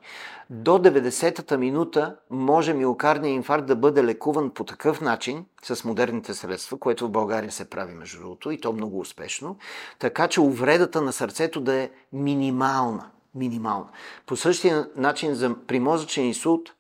[0.50, 6.78] До 90-та минута може миокардния инфаркт да бъде лекуван по такъв начин, с модерните средства,
[6.78, 9.56] което в България се прави между другото и то много успешно,
[9.98, 13.88] така че увредата на сърцето да е минимална минимална.
[14.26, 16.72] По същия начин за примозъчен инсулт,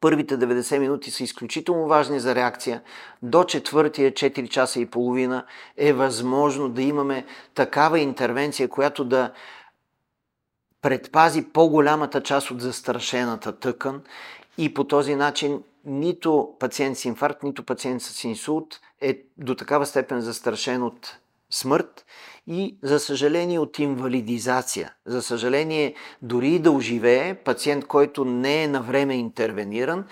[0.00, 2.82] първите 90 минути са изключително важни за реакция.
[3.22, 5.44] До четвъртия 4 часа и половина
[5.76, 9.32] е възможно да имаме такава интервенция, която да
[10.82, 14.02] предпази по-голямата част от застрашената тъкан
[14.58, 19.86] и по този начин нито пациент с инфаркт, нито пациент с инсулт е до такава
[19.86, 21.18] степен застрашен от
[21.50, 22.06] смърт
[22.46, 24.92] и, за съжаление, от инвалидизация.
[25.06, 30.04] За съжаление, дори и да оживее, пациент, който не е на време интервениран,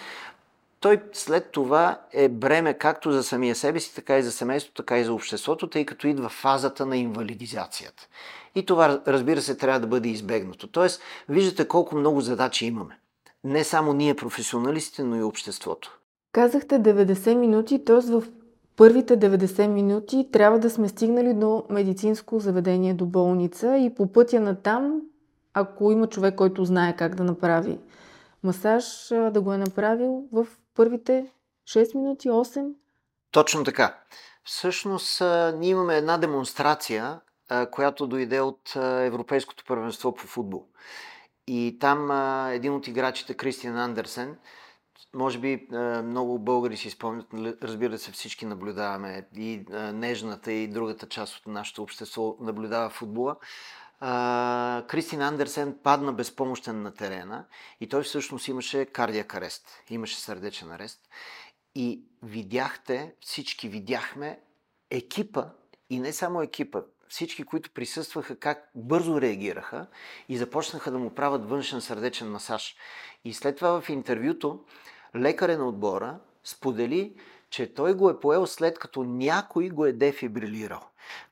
[0.81, 4.99] той след това е бреме както за самия себе си, така и за семейството, така
[4.99, 8.09] и за обществото, тъй като идва фазата на инвалидизацията.
[8.55, 10.69] И това, разбира се, трябва да бъде избегнато.
[10.69, 12.99] Тоест, виждате колко много задачи имаме.
[13.45, 15.99] Не само ние професионалистите, но и обществото.
[16.33, 18.01] Казахте 90 минути, т.е.
[18.01, 18.23] в
[18.77, 24.41] първите 90 минути трябва да сме стигнали до медицинско заведение, до болница и по пътя
[24.41, 25.01] на там,
[25.55, 27.79] ако има човек, който знае как да направи
[28.43, 31.27] масаж, да го е направил в първите
[31.69, 32.73] 6 минути, 8?
[33.31, 33.99] Точно така.
[34.45, 35.23] Всъщност,
[35.55, 37.21] ние имаме една демонстрация,
[37.71, 40.65] която дойде от Европейското първенство по футбол.
[41.47, 42.11] И там
[42.51, 44.37] един от играчите, Кристиан Андерсен,
[45.17, 45.69] може би
[46.05, 51.47] много българи си спомнят, нали, разбира се, всички наблюдаваме и нежната и другата част от
[51.47, 53.37] нашето общество наблюдава футбола.
[54.87, 57.45] Кристин Андерсен падна безпомощен на терена
[57.81, 61.01] и той всъщност имаше кардиак арест, имаше сърдечен арест.
[61.75, 64.41] И видяхте, всички видяхме
[64.91, 65.45] екипа
[65.91, 69.87] и не само екипа, всички, които присъстваха, как бързо реагираха
[70.29, 72.77] и започнаха да му правят външен сърдечен масаж.
[73.25, 74.65] И след това в интервюто
[75.17, 77.15] лекаря на отбора сподели,
[77.51, 80.81] че той го е поел след като някой го е дефибрилирал.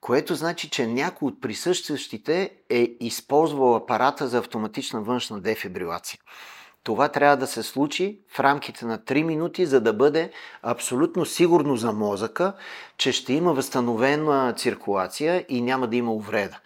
[0.00, 6.20] Което значи, че някой от присъстващите е използвал апарата за автоматична външна дефибрилация.
[6.82, 10.30] Това трябва да се случи в рамките на 3 минути, за да бъде
[10.62, 12.52] абсолютно сигурно за мозъка,
[12.96, 16.60] че ще има възстановена циркулация и няма да има увреда.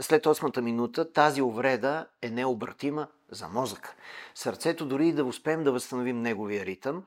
[0.00, 3.94] След 8-та минута тази увреда е необратима за мозъка.
[4.34, 7.04] Сърцето дори и да успеем да възстановим неговия ритъм,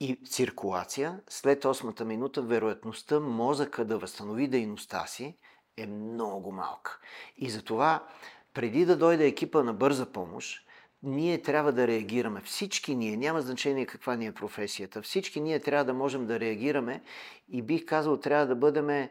[0.00, 5.36] и циркулация, след 8-та минута вероятността мозъка да възстанови дейността си
[5.76, 6.98] е много малка.
[7.36, 8.08] И затова,
[8.54, 10.66] преди да дойде екипа на бърза помощ,
[11.02, 12.40] ние трябва да реагираме.
[12.40, 17.02] Всички ние, няма значение каква ни е професията, всички ние трябва да можем да реагираме
[17.48, 19.08] и бих казал, трябва да бъдем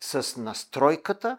[0.00, 1.38] с настройката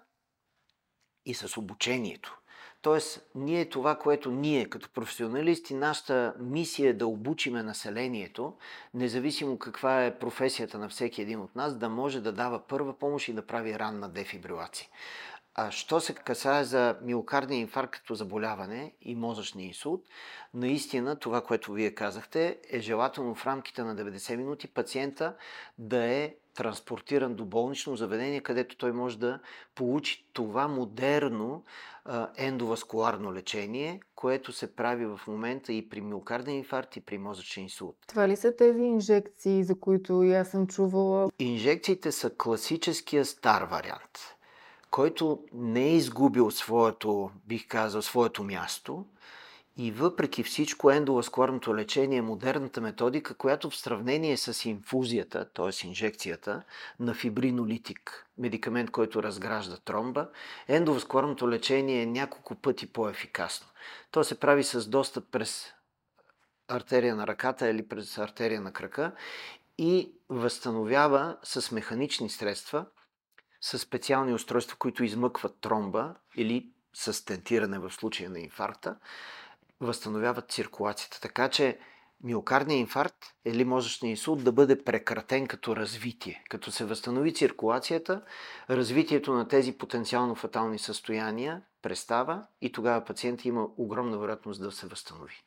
[1.26, 2.42] и с обучението.
[2.84, 8.54] Тоест, ние това, което ние като професионалисти, нашата мисия е да обучиме населението,
[8.93, 13.28] независимо каква е професията на всеки един от нас, да може да дава първа помощ
[13.28, 14.88] и да прави ранна дефибрилация.
[15.56, 20.02] А що се касае за миокардния инфаркт като заболяване и мозъчния инсулт,
[20.54, 25.36] наистина това, което вие казахте, е желателно в рамките на 90 минути пациента
[25.78, 29.39] да е транспортиран до болнично заведение, където той може да
[29.76, 31.63] получи това модерно
[32.38, 37.96] ендоваскуларно лечение, което се прави в момента и при миокарден инфаркт, и при мозъчен инсулт.
[38.08, 41.30] Това ли са тези инжекции, за които и аз съм чувала?
[41.39, 44.33] Инжекциите са класическия стар вариант
[44.93, 49.06] който не е изгубил своето, бих казал, своето място
[49.77, 55.88] и въпреки всичко ендоваскуларното лечение е модерната методика, която в сравнение с инфузията, т.е.
[55.88, 56.63] инжекцията
[56.99, 60.29] на фибринолитик, медикамент, който разгражда тромба,
[60.67, 63.67] ендоваскуларното лечение е няколко пъти по-ефикасно.
[64.12, 65.73] То се прави с достъп през
[66.67, 69.12] артерия на ръката или през артерия на крака
[69.77, 72.86] и възстановява с механични средства–
[73.63, 78.95] с специални устройства, които измъкват тромба или с стентиране в случая на инфаркта,
[79.80, 81.21] възстановяват циркулацията.
[81.21, 81.80] Така че
[82.23, 86.43] миокардния инфаркт или мозъчния инсулт да бъде прекратен като развитие.
[86.49, 88.21] Като се възстанови циркулацията,
[88.69, 94.88] развитието на тези потенциално фатални състояния престава и тогава пациент има огромна вероятност да се
[94.88, 95.43] възстанови.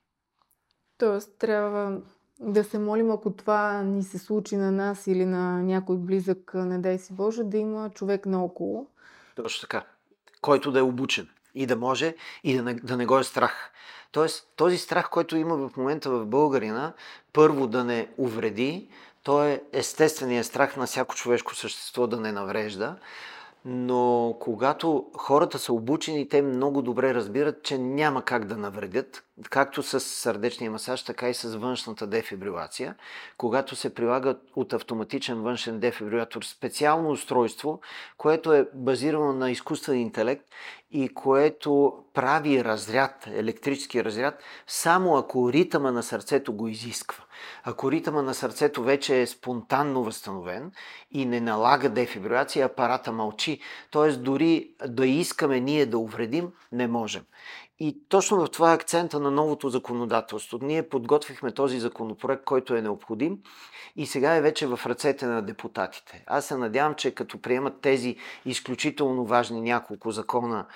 [0.99, 2.01] Тоест трябва
[2.41, 6.79] да се молим, ако това ни се случи на нас или на някой близък, не
[6.79, 8.87] дай си Боже, да има човек наоколо.
[9.37, 9.85] Точно така.
[10.41, 13.71] Който да е обучен и да може и да не, да не го е страх.
[14.13, 16.93] Тоест, този страх, който има в момента в българина,
[17.33, 18.89] първо да не увреди,
[19.23, 22.97] то е естественият страх на всяко човешко същество да не наврежда
[23.69, 29.83] но когато хората са обучени, те много добре разбират, че няма как да навредят, както
[29.83, 32.95] с сърдечния масаж, така и с външната дефибрилация.
[33.39, 37.81] Когато се прилага от автоматичен външен дефибрилатор специално устройство,
[38.19, 40.45] което е базирано на изкуствен интелект
[40.91, 47.26] и което прави разряд, електрически разряд, само ако ритъма на сърцето го изисква.
[47.65, 50.73] Ако ритъма на сърцето вече е спонтанно възстановен
[51.11, 53.61] и не налага дефибрилация, апарата мълчи.
[53.91, 54.13] Т.е.
[54.13, 57.23] дори да искаме ние да увредим, не можем.
[57.79, 60.59] И точно в това е акцента на новото законодателство.
[60.63, 63.39] Ние подготвихме този законопроект, който е необходим
[63.97, 66.25] и сега е вече в ръцете на депутатите.
[66.27, 70.67] Аз се надявам, че като приемат тези изключително важни няколко закона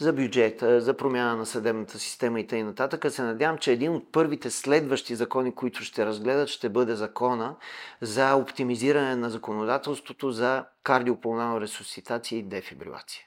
[0.00, 4.50] за бюджета, за промяна на съдебната система и т.н., се надявам, че един от първите
[4.50, 7.56] следващи закони, които ще разгледат, ще бъде закона
[8.00, 13.24] за оптимизиране на законодателството за кардиопулмонална ресуситация и дефибрилация.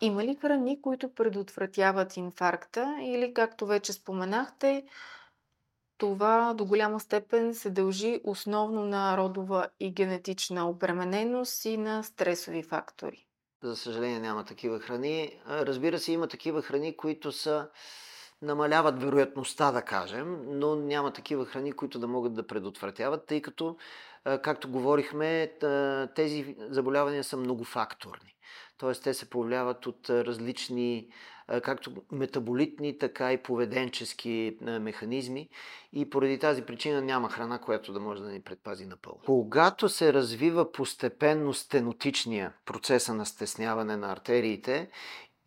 [0.00, 4.84] Има ли храни, които предотвратяват инфаркта или, както вече споменахте,
[5.98, 12.62] това до голяма степен се дължи основно на родова и генетична обремененост и на стресови
[12.62, 13.26] фактори?
[13.62, 15.40] За съжаление няма такива храни.
[15.48, 17.68] Разбира се, има такива храни, които са
[18.42, 23.76] намаляват вероятността, да кажем, но няма такива храни, които да могат да предотвратяват, тъй като,
[24.24, 25.52] както говорихме,
[26.14, 28.34] тези заболявания са многофакторни.
[28.78, 28.92] Т.е.
[28.92, 31.08] те се появляват от различни,
[31.62, 35.48] както метаболитни, така и поведенчески механизми
[35.92, 39.20] и поради тази причина няма храна, която да може да ни предпази напълно.
[39.26, 44.88] Когато се развива постепенно стенотичния процеса на стесняване на артериите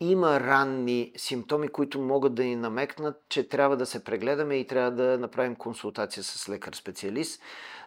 [0.02, 4.92] има ранни симптоми, които могат да ни намекнат, че трябва да се прегледаме и трябва
[4.92, 7.42] да направим консултация с лекар-специалист.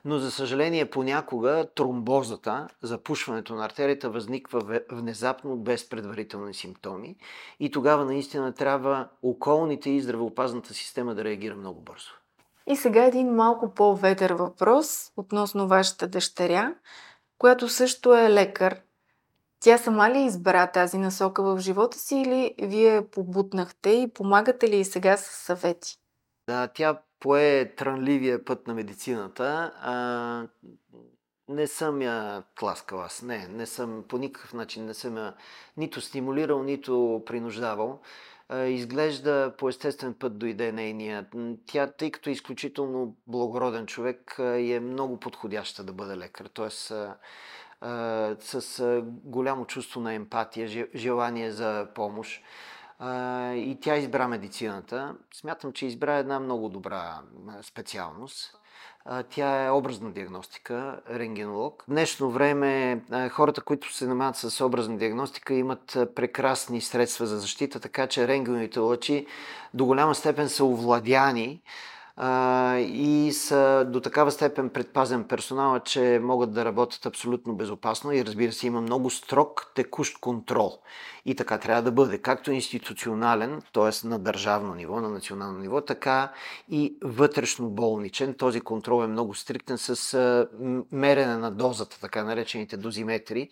[0.04, 7.16] Но за съжаление понякога тромбозата, запушването на артерията възниква внезапно без предварителни симптоми
[7.60, 12.10] и тогава наистина трябва околните и здравеопазната система да реагира много бързо.
[12.66, 16.74] И сега един малко по-ведър въпрос относно вашата дъщеря,
[17.38, 18.80] която също е лекар
[19.62, 24.76] тя сама ли избра тази насока в живота си или вие побутнахте и помагате ли
[24.76, 25.98] и сега с съвети?
[26.48, 29.72] Да, тя пое трънливия път на медицината.
[29.80, 30.46] А,
[31.48, 33.22] не съм я тласкал аз.
[33.22, 35.34] Не, не съм по никакъв начин не съм я
[35.76, 38.00] нито стимулирал, нито принуждавал.
[38.66, 41.26] Изглежда по естествен път дойде нейния.
[41.66, 46.46] Тя, тъй като е изключително благороден човек, е много подходяща да бъде лекар.
[46.46, 46.92] Тоест,
[48.40, 52.42] с голямо чувство на емпатия, желание за помощ.
[53.54, 55.14] И тя избра медицината.
[55.34, 57.20] Смятам, че избра една много добра
[57.62, 58.58] специалност.
[59.30, 61.82] Тя е образна диагностика, рентгенолог.
[61.82, 63.00] В днешно време
[63.30, 68.78] хората, които се занимават с образна диагностика, имат прекрасни средства за защита, така че рентгеновите
[68.78, 69.26] лъчи
[69.74, 71.62] до голяма степен са овладяни
[72.16, 78.24] а, и са до такава степен предпазен персонала, че могат да работят абсолютно безопасно и
[78.24, 80.78] разбира се има много строг текущ контрол.
[81.24, 84.06] И така трябва да бъде, както институционален, т.е.
[84.08, 86.32] на държавно ниво, на национално ниво, така
[86.68, 88.34] и вътрешно болничен.
[88.34, 90.48] Този контрол е много стриктен с
[90.92, 93.48] мерене на дозата, така наречените дозиметри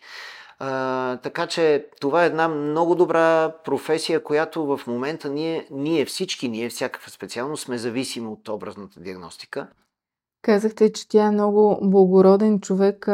[1.22, 6.68] така че това е една много добра професия, която в момента ние, ние всички, ние
[6.68, 9.66] всякаква специално сме зависими от образната диагностика.
[10.42, 13.08] Казахте, че тя е много благороден човек.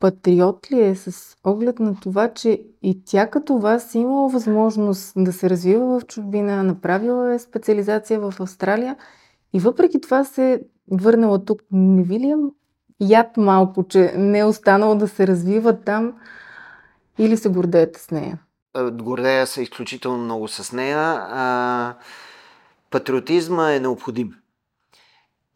[0.00, 5.12] Патриот ли е с оглед на това, че и тя като вас е имала възможност
[5.16, 8.96] да се развива в чужбина, направила е специализация в Австралия
[9.52, 11.60] и въпреки това се върнала тук.
[11.72, 12.36] Не ви ли е
[13.00, 16.14] яд малко, че не е останало да се развива там?
[17.18, 18.38] Или се гордеете с нея?
[18.92, 20.98] Гордея се изключително много с нея.
[21.28, 21.94] А,
[22.90, 24.34] патриотизма е необходим.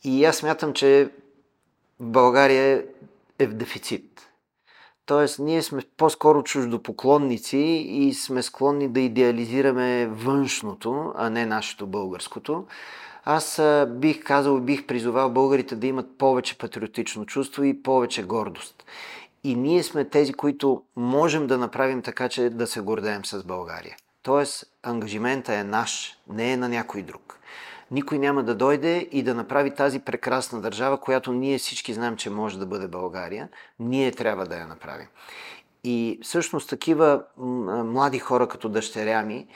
[0.05, 1.11] И аз смятам, че
[2.01, 2.85] България
[3.39, 4.29] е в дефицит.
[5.07, 7.57] Тоест, ние сме по-скоро чуждопоклонници
[7.89, 12.65] и сме склонни да идеализираме външното, а не нашето българското.
[13.25, 18.85] Аз бих казал бих призовал българите да имат повече патриотично чувство и повече гордост.
[19.45, 23.97] И ние сме тези, които можем да направим така, че да се гордеем с България.
[24.23, 27.39] Тоест, ангажимента е наш, не е на някой друг.
[27.91, 32.31] Никой няма да дойде и да направи тази прекрасна държава, която ние всички знаем, че
[32.31, 33.49] може да бъде България.
[33.79, 35.07] Ние трябва да я направим.
[35.85, 37.23] И всъщност такива
[37.85, 39.47] млади хора като дъщеря ми,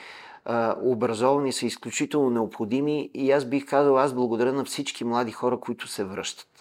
[0.81, 5.87] образовани са изключително необходими и аз бих казал, аз благодаря на всички млади хора, които
[5.87, 6.56] се връщат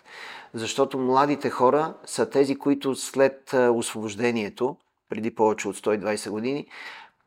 [0.55, 4.77] защото младите хора са тези, които след освобождението,
[5.09, 6.67] преди повече от 120 години,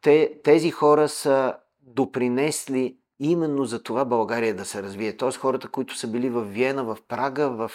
[0.01, 5.17] те, тези хора са допринесли именно за това България да се развие.
[5.17, 7.72] Тоест хората, които са били в Виена, в Прага, в,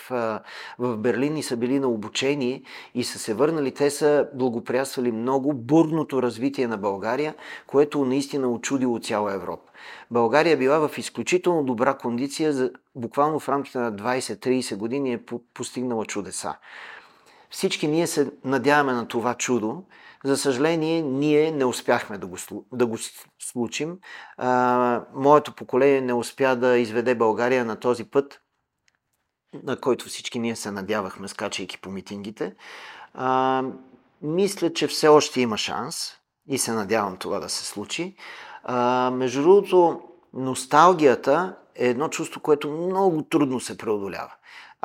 [0.79, 2.63] в Берлин и са били на обучение
[2.95, 7.35] и са се върнали, те са благоприятствали много бурното развитие на България,
[7.67, 9.71] което наистина очудило цяла Европа.
[10.11, 15.23] България била в изключително добра кондиция, буквално в рамките на 20-30 години е
[15.55, 16.55] постигнала чудеса.
[17.55, 19.85] Всички ние се надяваме на това чудо.
[20.25, 22.37] За съжаление, ние не успяхме да го,
[22.73, 22.99] да го
[23.39, 23.99] случим.
[24.37, 28.41] А, моето поколение не успя да изведе България на този път,
[29.63, 32.55] на който всички ние се надявахме, скачайки по митингите.
[33.15, 33.63] А,
[34.23, 36.13] мисля, че все още има шанс
[36.49, 38.17] и се надявам това да се случи.
[38.65, 40.01] А, между другото,
[40.33, 44.33] носталгията е едно чувство, което много трудно се преодолява.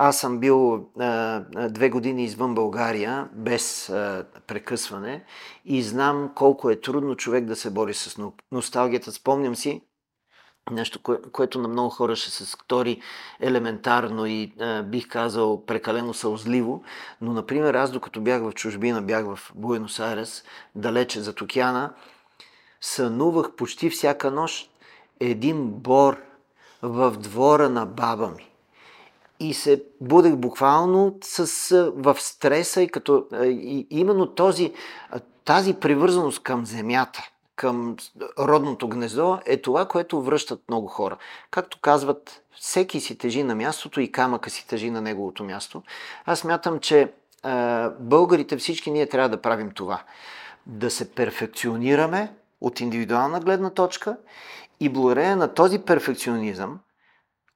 [0.02, 5.24] Аз съм бил а, две години извън България без а, прекъсване.
[5.66, 9.12] И знам колко е трудно човек да се бори с носталгията.
[9.12, 9.82] Спомням си
[10.72, 13.02] нещо, кое, което на много хора ще се стори
[13.40, 16.84] елементарно и а, бих казал прекалено сълзливо,
[17.22, 20.44] но например аз докато бях в чужбина, бях в Буенос Айрес,
[20.76, 21.94] далече зад океана,
[22.82, 24.72] сънувах почти всяка нощ
[25.20, 26.18] един бор
[26.82, 28.49] в двора на баба ми
[29.40, 34.74] и се будех буквално с, в стреса и като и, именно този,
[35.46, 37.96] тази привързаност към земята, към
[38.40, 41.18] родното гнездо е това, което връщат много хора.
[41.52, 45.84] Както казват, всеки си тежи на мястото и камъка си тежи на неговото място.
[46.26, 47.14] Аз мятам, че
[48.00, 50.02] българите всички ние трябва да правим това.
[50.66, 54.18] Да се перфекционираме от индивидуална гледна точка
[54.80, 56.80] и благодарение на този перфекционизъм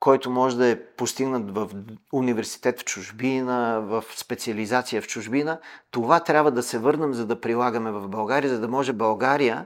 [0.04, 1.70] който може да е постигнат в
[2.14, 5.60] университет в чужбина, в специализация в чужбина,
[5.91, 9.66] това трябва да се върнем, за да прилагаме в България, за да може България,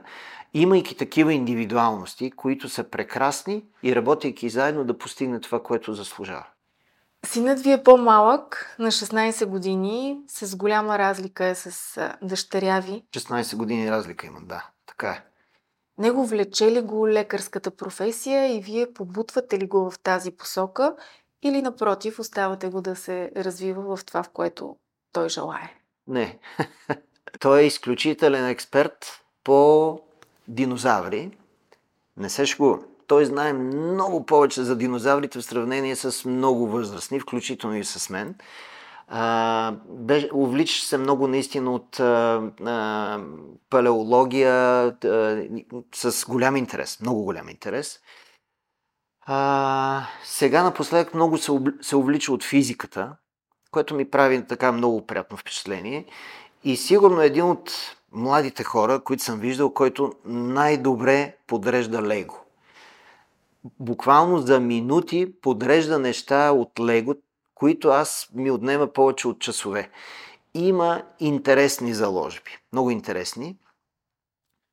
[0.54, 6.46] имайки такива индивидуалности, които са прекрасни и работейки заедно да постигне това, което заслужава.
[7.26, 13.04] Синът ви е по-малък, на 16 години, с голяма разлика е с дъщеря ви.
[13.14, 15.22] 16 години разлика има, да, така е.
[15.98, 20.94] Него влече ли го лекарската професия и вие побутвате ли го в тази посока
[21.42, 24.76] или напротив оставате го да се развива в това, в което
[25.12, 25.74] той желае?
[26.06, 26.38] Не.
[27.40, 30.00] той е изключителен експерт по
[30.48, 31.30] динозаври.
[32.16, 32.78] Не се шкува.
[33.06, 38.34] Той знае много повече за динозаврите в сравнение с много възрастни, включително и с мен.
[39.10, 39.74] А,
[40.32, 43.20] увлича се много наистина от а, а,
[43.70, 45.42] палеология а,
[45.94, 48.00] с голям интерес, много голям интерес.
[49.20, 53.16] А, сега напоследък много се, се увлича от физиката,
[53.70, 56.06] което ми прави така много приятно впечатление.
[56.64, 57.72] И сигурно един от
[58.12, 62.44] младите хора, които съм виждал, който най-добре подрежда лего.
[63.80, 67.14] Буквално за минути подрежда неща от лего,
[67.58, 69.90] които аз ми отнема повече от часове.
[70.54, 73.56] Има интересни заложби, много интересни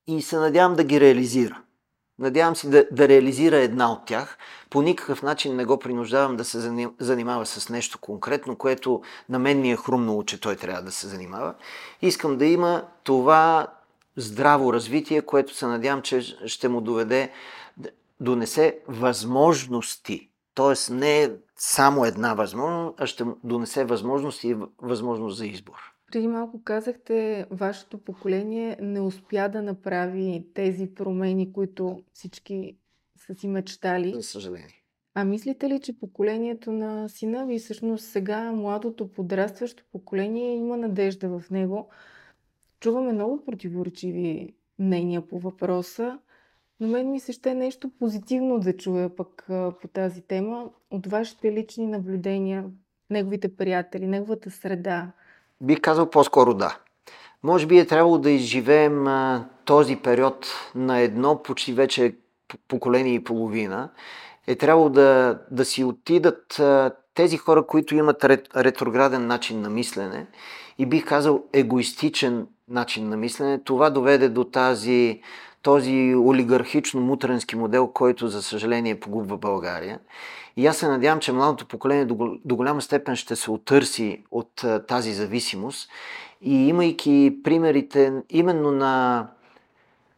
[0.07, 1.61] и се надявам да ги реализира.
[2.19, 4.37] Надявам се да, да реализира една от тях.
[4.69, 9.61] По никакъв начин не го принуждавам да се занимава с нещо конкретно, което на мен
[9.61, 11.53] ми е хрумнало, че той трябва да се занимава.
[12.01, 13.67] Искам да има това
[14.17, 17.31] здраво развитие, което се надявам, че ще му доведе,
[18.19, 25.45] донесе възможности Тоест не е само една възможност, а ще донесе възможност и възможност за
[25.47, 25.95] избор.
[26.11, 32.77] Преди малко казахте, вашето поколение не успя да направи тези промени, които всички
[33.17, 34.13] са си мечтали.
[34.13, 34.83] За съжаление.
[35.13, 41.39] А мислите ли, че поколението на сина ви, всъщност сега младото подрастващо поколение има надежда
[41.39, 41.89] в него?
[42.79, 46.19] Чуваме много противоречиви мнения по въпроса.
[46.79, 51.07] Но мен ми се ще нещо позитивно да чуя пък а, по тази тема от
[51.07, 52.65] вашите лични наблюдения,
[53.09, 55.11] неговите приятели, неговата среда.
[55.61, 56.77] Бих казал по-скоро да.
[57.43, 62.15] Може би е трябвало да изживеем а, този период на едно почти вече
[62.67, 63.89] поколение и половина.
[64.47, 68.23] Е трябвало да, да си отидат а, тези хора, които имат
[68.55, 70.27] ретрограден начин на мислене
[70.77, 73.63] и бих казал егоистичен начин на мислене.
[73.63, 75.21] Това доведе до тази
[75.65, 79.99] този олигархично-мутренски модел, който за съжаление погубва България.
[80.57, 85.13] И аз се надявам, че младото поколение до, голяма степен ще се отърси от тази
[85.13, 85.89] зависимост
[86.41, 89.27] и имайки примерите именно на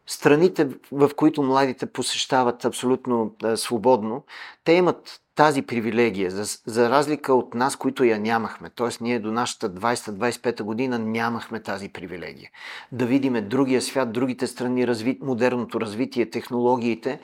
[0.06, 4.24] страните, в които младите посещават абсолютно свободно,
[4.64, 8.70] те имат тази привилегия, за, за разлика от нас, които я нямахме.
[8.70, 12.50] Тоест, ние до нашата 20-25 година нямахме тази привилегия.
[12.92, 17.20] Да видиме другия свят, другите страни, разви, модерното развитие, технологиите.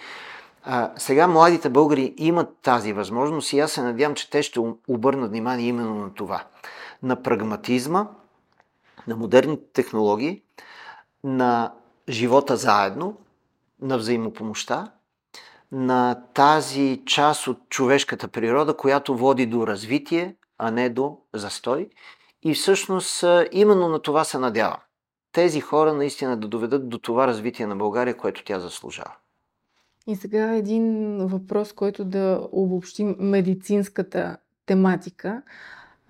[0.65, 5.31] А, сега младите българи имат тази възможност и аз се надявам, че те ще обърнат
[5.31, 6.45] внимание именно на това.
[7.03, 8.09] На прагматизма,
[9.07, 10.43] на модерните технологии,
[11.25, 11.73] на
[12.09, 13.17] живота заедно,
[13.83, 14.93] на взаимопомощта
[15.75, 21.89] на тази част от човешката природа, която води до развитие, а не до застой.
[22.43, 24.81] И всъщност именно на това се надявам.
[25.33, 29.13] Тези хора наистина да доведат до това развитие на България, което тя заслужава.
[30.07, 35.43] И сега един въпрос, който да обобщим медицинската тематика.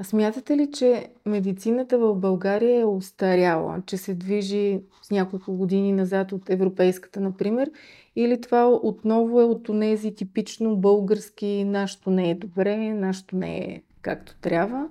[0.00, 5.92] А смятате ли, че медицината в България е устаряла, че се движи с няколко години
[5.92, 7.70] назад от европейската, например,
[8.16, 13.82] или това отново е от тези типично български, нашето не е добре, нашето не е
[14.02, 14.88] както трябва,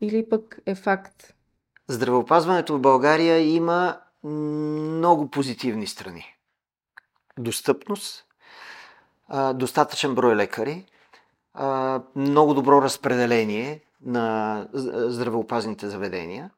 [0.00, 1.34] или пък е факт?
[1.88, 6.24] Здравеопазването в България има много позитивни страни.
[7.38, 8.24] Достъпност,
[9.54, 10.86] достатъчен брой лекари,
[12.16, 16.50] много добро разпределение на здравеопазните заведения.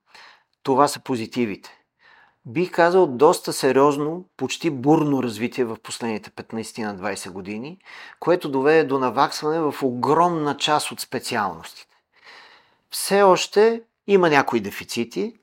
[0.62, 1.70] Това са позитивите.
[2.46, 7.78] Бих казал доста сериозно, почти бурно развитие в последните 15 на 20 години,
[8.20, 11.96] което доведе до наваксване в огромна част от специалностите.
[12.90, 15.34] Все още има някои дефицити,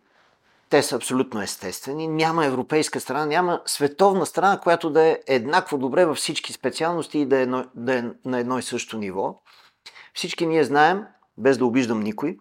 [0.70, 2.08] те са абсолютно естествени.
[2.08, 7.26] Няма европейска страна, няма световна страна, която да е еднакво добре във всички специалности и
[7.26, 7.46] да е,
[7.76, 9.42] да е на едно и също ниво.
[10.14, 11.06] Всички ние знаем,
[11.38, 12.38] без да обиждам никой,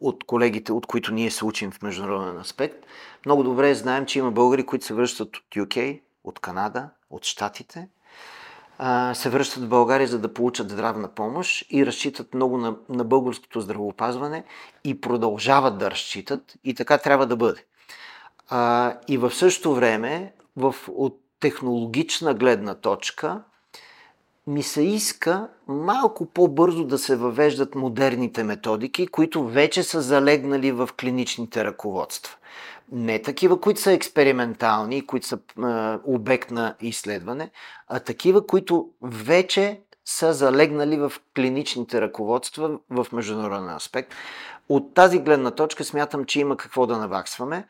[0.00, 2.86] от колегите, от които ние се учим в международен аспект,
[3.26, 7.88] много добре знаем, че има българи, които се връщат от UK, от Канада, от Штатите,
[9.14, 13.60] се връщат в България, за да получат здравна помощ и разчитат много на, на българското
[13.60, 14.44] здравеопазване
[14.84, 17.64] и продължават да разчитат и така трябва да бъде.
[19.08, 23.42] И в същото време, в, от технологична гледна точка,
[24.46, 30.88] ми се иска малко по-бързо да се въвеждат модерните методики, които вече са залегнали в
[31.00, 32.36] клиничните ръководства.
[32.92, 35.40] Не такива, които са експериментални, които са е,
[36.04, 37.50] обект на изследване,
[37.88, 44.14] а такива, които вече са залегнали в клиничните ръководства в международен аспект.
[44.68, 47.66] От тази гледна точка смятам, че има какво да наваксваме.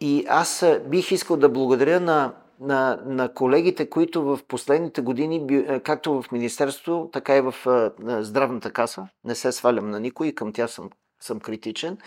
[0.00, 5.80] И аз бих искал да благодаря на на, на колегите, които в последните години, е,
[5.80, 10.52] както в Министерството, така и в е, Здравната каса, не се свалям на никой, към
[10.52, 10.90] тя съм,
[11.20, 11.98] съм критичен,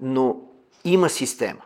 [0.00, 0.36] но
[0.84, 1.62] има система.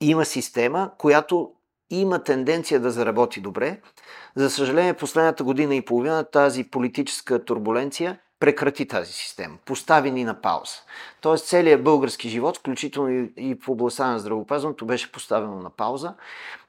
[0.00, 1.52] Има система, която
[1.90, 3.80] има тенденция да заработи добре.
[4.34, 10.40] За съжаление, последната година и половина тази политическа турбуленция прекрати тази система, постави ни на
[10.40, 10.74] пауза.
[11.20, 16.14] Тоест целият български живот, включително и в областта на здравеопазването, беше поставено на пауза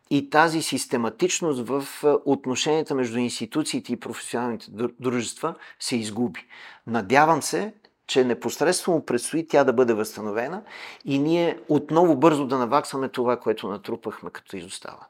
[0.10, 1.88] и тази систематичност в
[2.26, 4.68] отношенията между институциите и професионалните
[4.99, 6.45] дружества се изгуби.
[6.88, 7.74] Надявам се,
[8.08, 10.64] че непосредствено предстои тя да бъде възстановена
[11.05, 15.05] и ние отново бързо да наваксваме това, което натрупахме като изостава.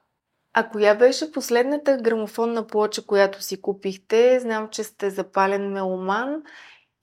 [0.53, 4.39] А коя беше последната грамофонна плоча, която си купихте?
[4.39, 6.43] Знам, че сте запален меломан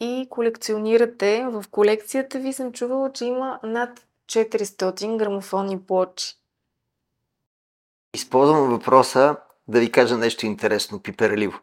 [0.00, 1.46] и колекционирате.
[1.50, 6.34] В колекцията ви съм чувала, че има над 400 грамофонни плочи.
[8.14, 9.36] Използвам въпроса
[9.68, 11.60] да ви кажа нещо интересно, пиперливо.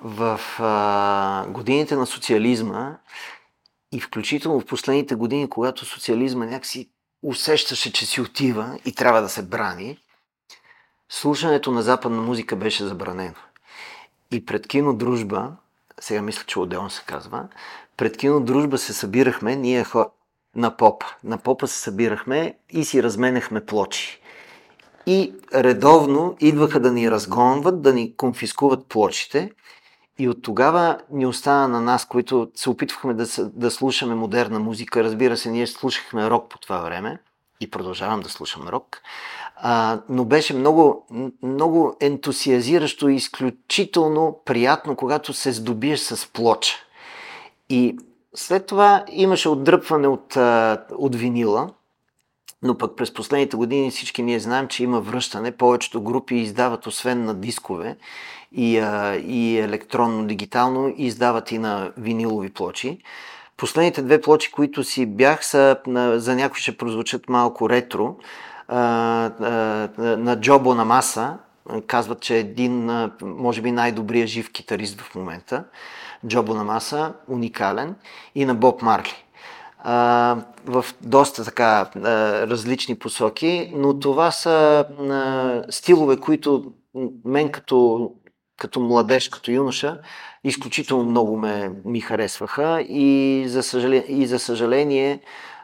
[0.00, 2.96] В а, годините на социализма
[3.92, 6.90] и включително в последните години, когато социализма някакси
[7.22, 9.98] усещаше, че си отива и трябва да се брани,
[11.08, 13.34] слушането на западна музика беше забранено.
[14.32, 15.52] И пред кино Дружба,
[16.00, 17.48] сега мисля, че отделно се казва,
[17.96, 20.10] пред кино Дружба се събирахме, ние хора,
[20.56, 21.04] на поп.
[21.24, 24.19] На попа се събирахме и си разменяхме плочи
[25.10, 29.50] и редовно идваха да ни разгонват, да ни конфискуват плочите.
[30.18, 35.04] И от тогава ни остана на нас, които се опитвахме да, да слушаме модерна музика.
[35.04, 37.18] Разбира се, ние слушахме рок по това време
[37.60, 38.98] и продължавам да слушам рок.
[39.56, 41.06] А, но беше много,
[41.42, 46.74] много ентусиазиращо и изключително приятно, когато се здобиеш с плоча.
[47.68, 47.98] И
[48.34, 50.36] след това имаше отдръпване от,
[50.92, 51.70] от винила,
[52.62, 55.52] но пък през последните години всички ние знаем, че има връщане.
[55.52, 57.96] Повечето групи издават освен на дискове
[58.52, 62.98] и, а, и електронно-дигитално, издават и на винилови плочи.
[63.56, 65.76] Последните две плочи, които си бях, са,
[66.16, 68.16] за някои ще прозвучат малко ретро,
[68.68, 71.38] а, а, на Джобо на Маса,
[71.86, 72.90] казват, че е един,
[73.22, 75.64] може би, най-добрия жив китарист в момента.
[76.26, 77.94] Джобо на Маса, уникален,
[78.34, 79.24] и на Боб Марли
[79.84, 82.00] а, в доста така а,
[82.46, 86.72] различни посоки, но това са а, стилове, които
[87.24, 88.10] мен като,
[88.58, 89.98] като младеж, като юноша,
[90.44, 95.20] изключително много ме, ми харесваха и за съжаление, и за съжаление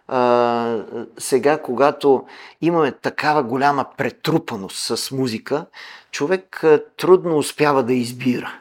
[0.09, 0.85] а,
[1.19, 2.25] сега, когато
[2.61, 5.67] имаме такава голяма претрупаност с музика,
[6.11, 8.53] човек а, трудно успява да избира.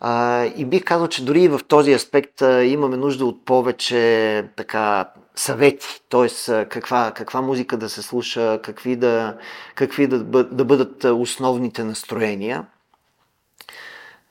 [0.00, 5.10] А, и бих казал, че дори в този аспект а, имаме нужда от повече така
[5.34, 6.28] съвети, т.е.
[6.68, 9.36] Каква, каква музика да се слуша, какви да,
[9.74, 12.66] какви да, да бъдат основните настроения.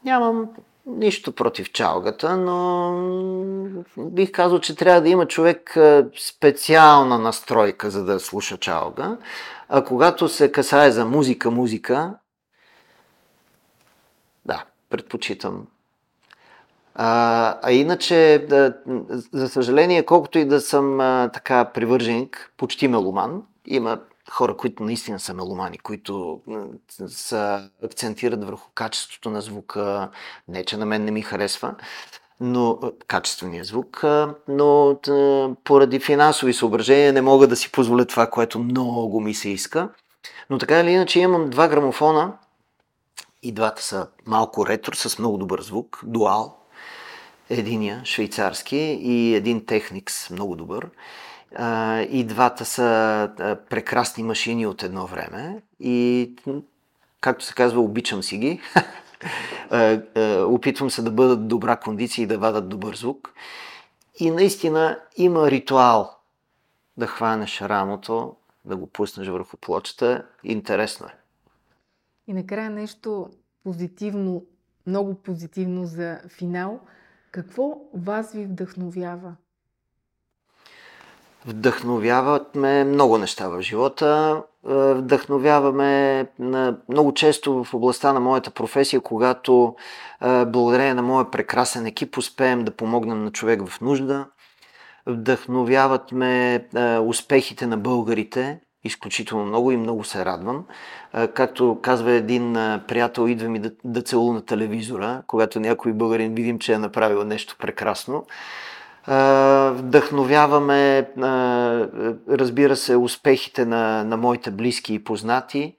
[0.06, 0.50] Нямам
[0.86, 5.78] нищо против чалгата, но бих казал, че трябва да има човек
[6.20, 9.18] специална настройка, за да слуша чалга.
[9.70, 12.14] А когато се касае за музика, музика,
[14.46, 15.68] да, предпочитам.
[16.96, 18.74] А, а иначе, да,
[19.34, 25.20] за съжаление, колкото и да съм а, така привърженик, почти меломан, има хора, които наистина
[25.20, 26.42] са меломани, които
[27.08, 30.10] са, акцентират върху качеството на звука.
[30.48, 31.76] Не, че на мен не ми харесва,
[32.40, 34.04] но качествения звук,
[34.48, 35.00] но
[35.64, 39.90] поради финансови съображения не мога да си позволя това, което много ми се иска.
[40.50, 42.34] Но така или иначе имам два грамофона
[43.48, 46.58] и двата са малко ретро с много добър звук, дуал.
[47.50, 50.90] Единия швейцарски и един Техникс, много добър.
[52.10, 56.32] И двата са прекрасни машини от едно време и,
[57.22, 58.62] както се казва, обичам си ги.
[60.46, 63.34] Опитвам се да бъдат добра кондиция и да вадат добър звук.
[64.20, 66.16] И наистина има ритуал
[66.98, 68.36] да хванеш рамото,
[68.66, 70.26] да го пуснеш върху плочата.
[70.44, 71.27] Интересно е.
[72.28, 73.30] И накрая нещо
[73.64, 74.46] позитивно,
[74.88, 76.80] много позитивно за финал.
[77.32, 79.36] Какво вас ви вдъхновява?
[81.46, 84.44] Вдъхновяват ме много неща в живота.
[84.70, 86.26] Е, вдъхновяваме
[86.90, 89.76] много често в областта на моята професия, когато
[90.22, 94.26] е, благодарение на моя прекрасен екип успеем да помогнем на човек в нужда.
[95.06, 100.66] Вдъхновяват ме е, успехите на българите, изключително много и много се радвам.
[101.34, 102.54] Както казва един
[102.88, 107.24] приятел, идва ми да, да целу на телевизора, когато някой българин видим, че е направил
[107.24, 108.26] нещо прекрасно
[109.72, 111.10] вдъхновяваме,
[112.30, 115.76] разбира се, успехите на, на моите близки и познати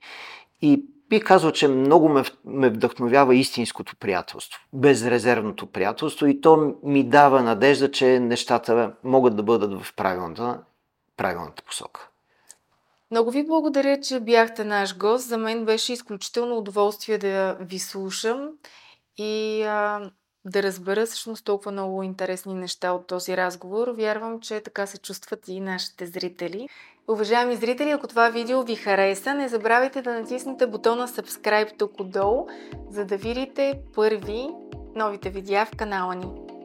[0.62, 7.05] и би казал, че много ме, ме вдъхновява истинското приятелство, безрезервното приятелство и то ми
[7.05, 10.61] дава надежда, че нещата могат да бъдат в правилната,
[11.16, 12.09] правилната посока.
[13.11, 15.28] Много ви благодаря, че бяхте наш гост.
[15.28, 18.50] За мен беше изключително удоволствие да ви слушам
[19.16, 20.11] и а,
[20.44, 23.88] да разбера всъщност толкова много интересни неща от този разговор.
[23.88, 26.68] Вярвам, че така се чувстват и нашите зрители.
[27.09, 32.46] Уважаеми зрители, ако това видео ви хареса, не забравяйте да натиснете бутона Subscribe тук отдолу,
[32.90, 34.48] за да видите първи
[34.94, 36.57] новите видеа в канала ни.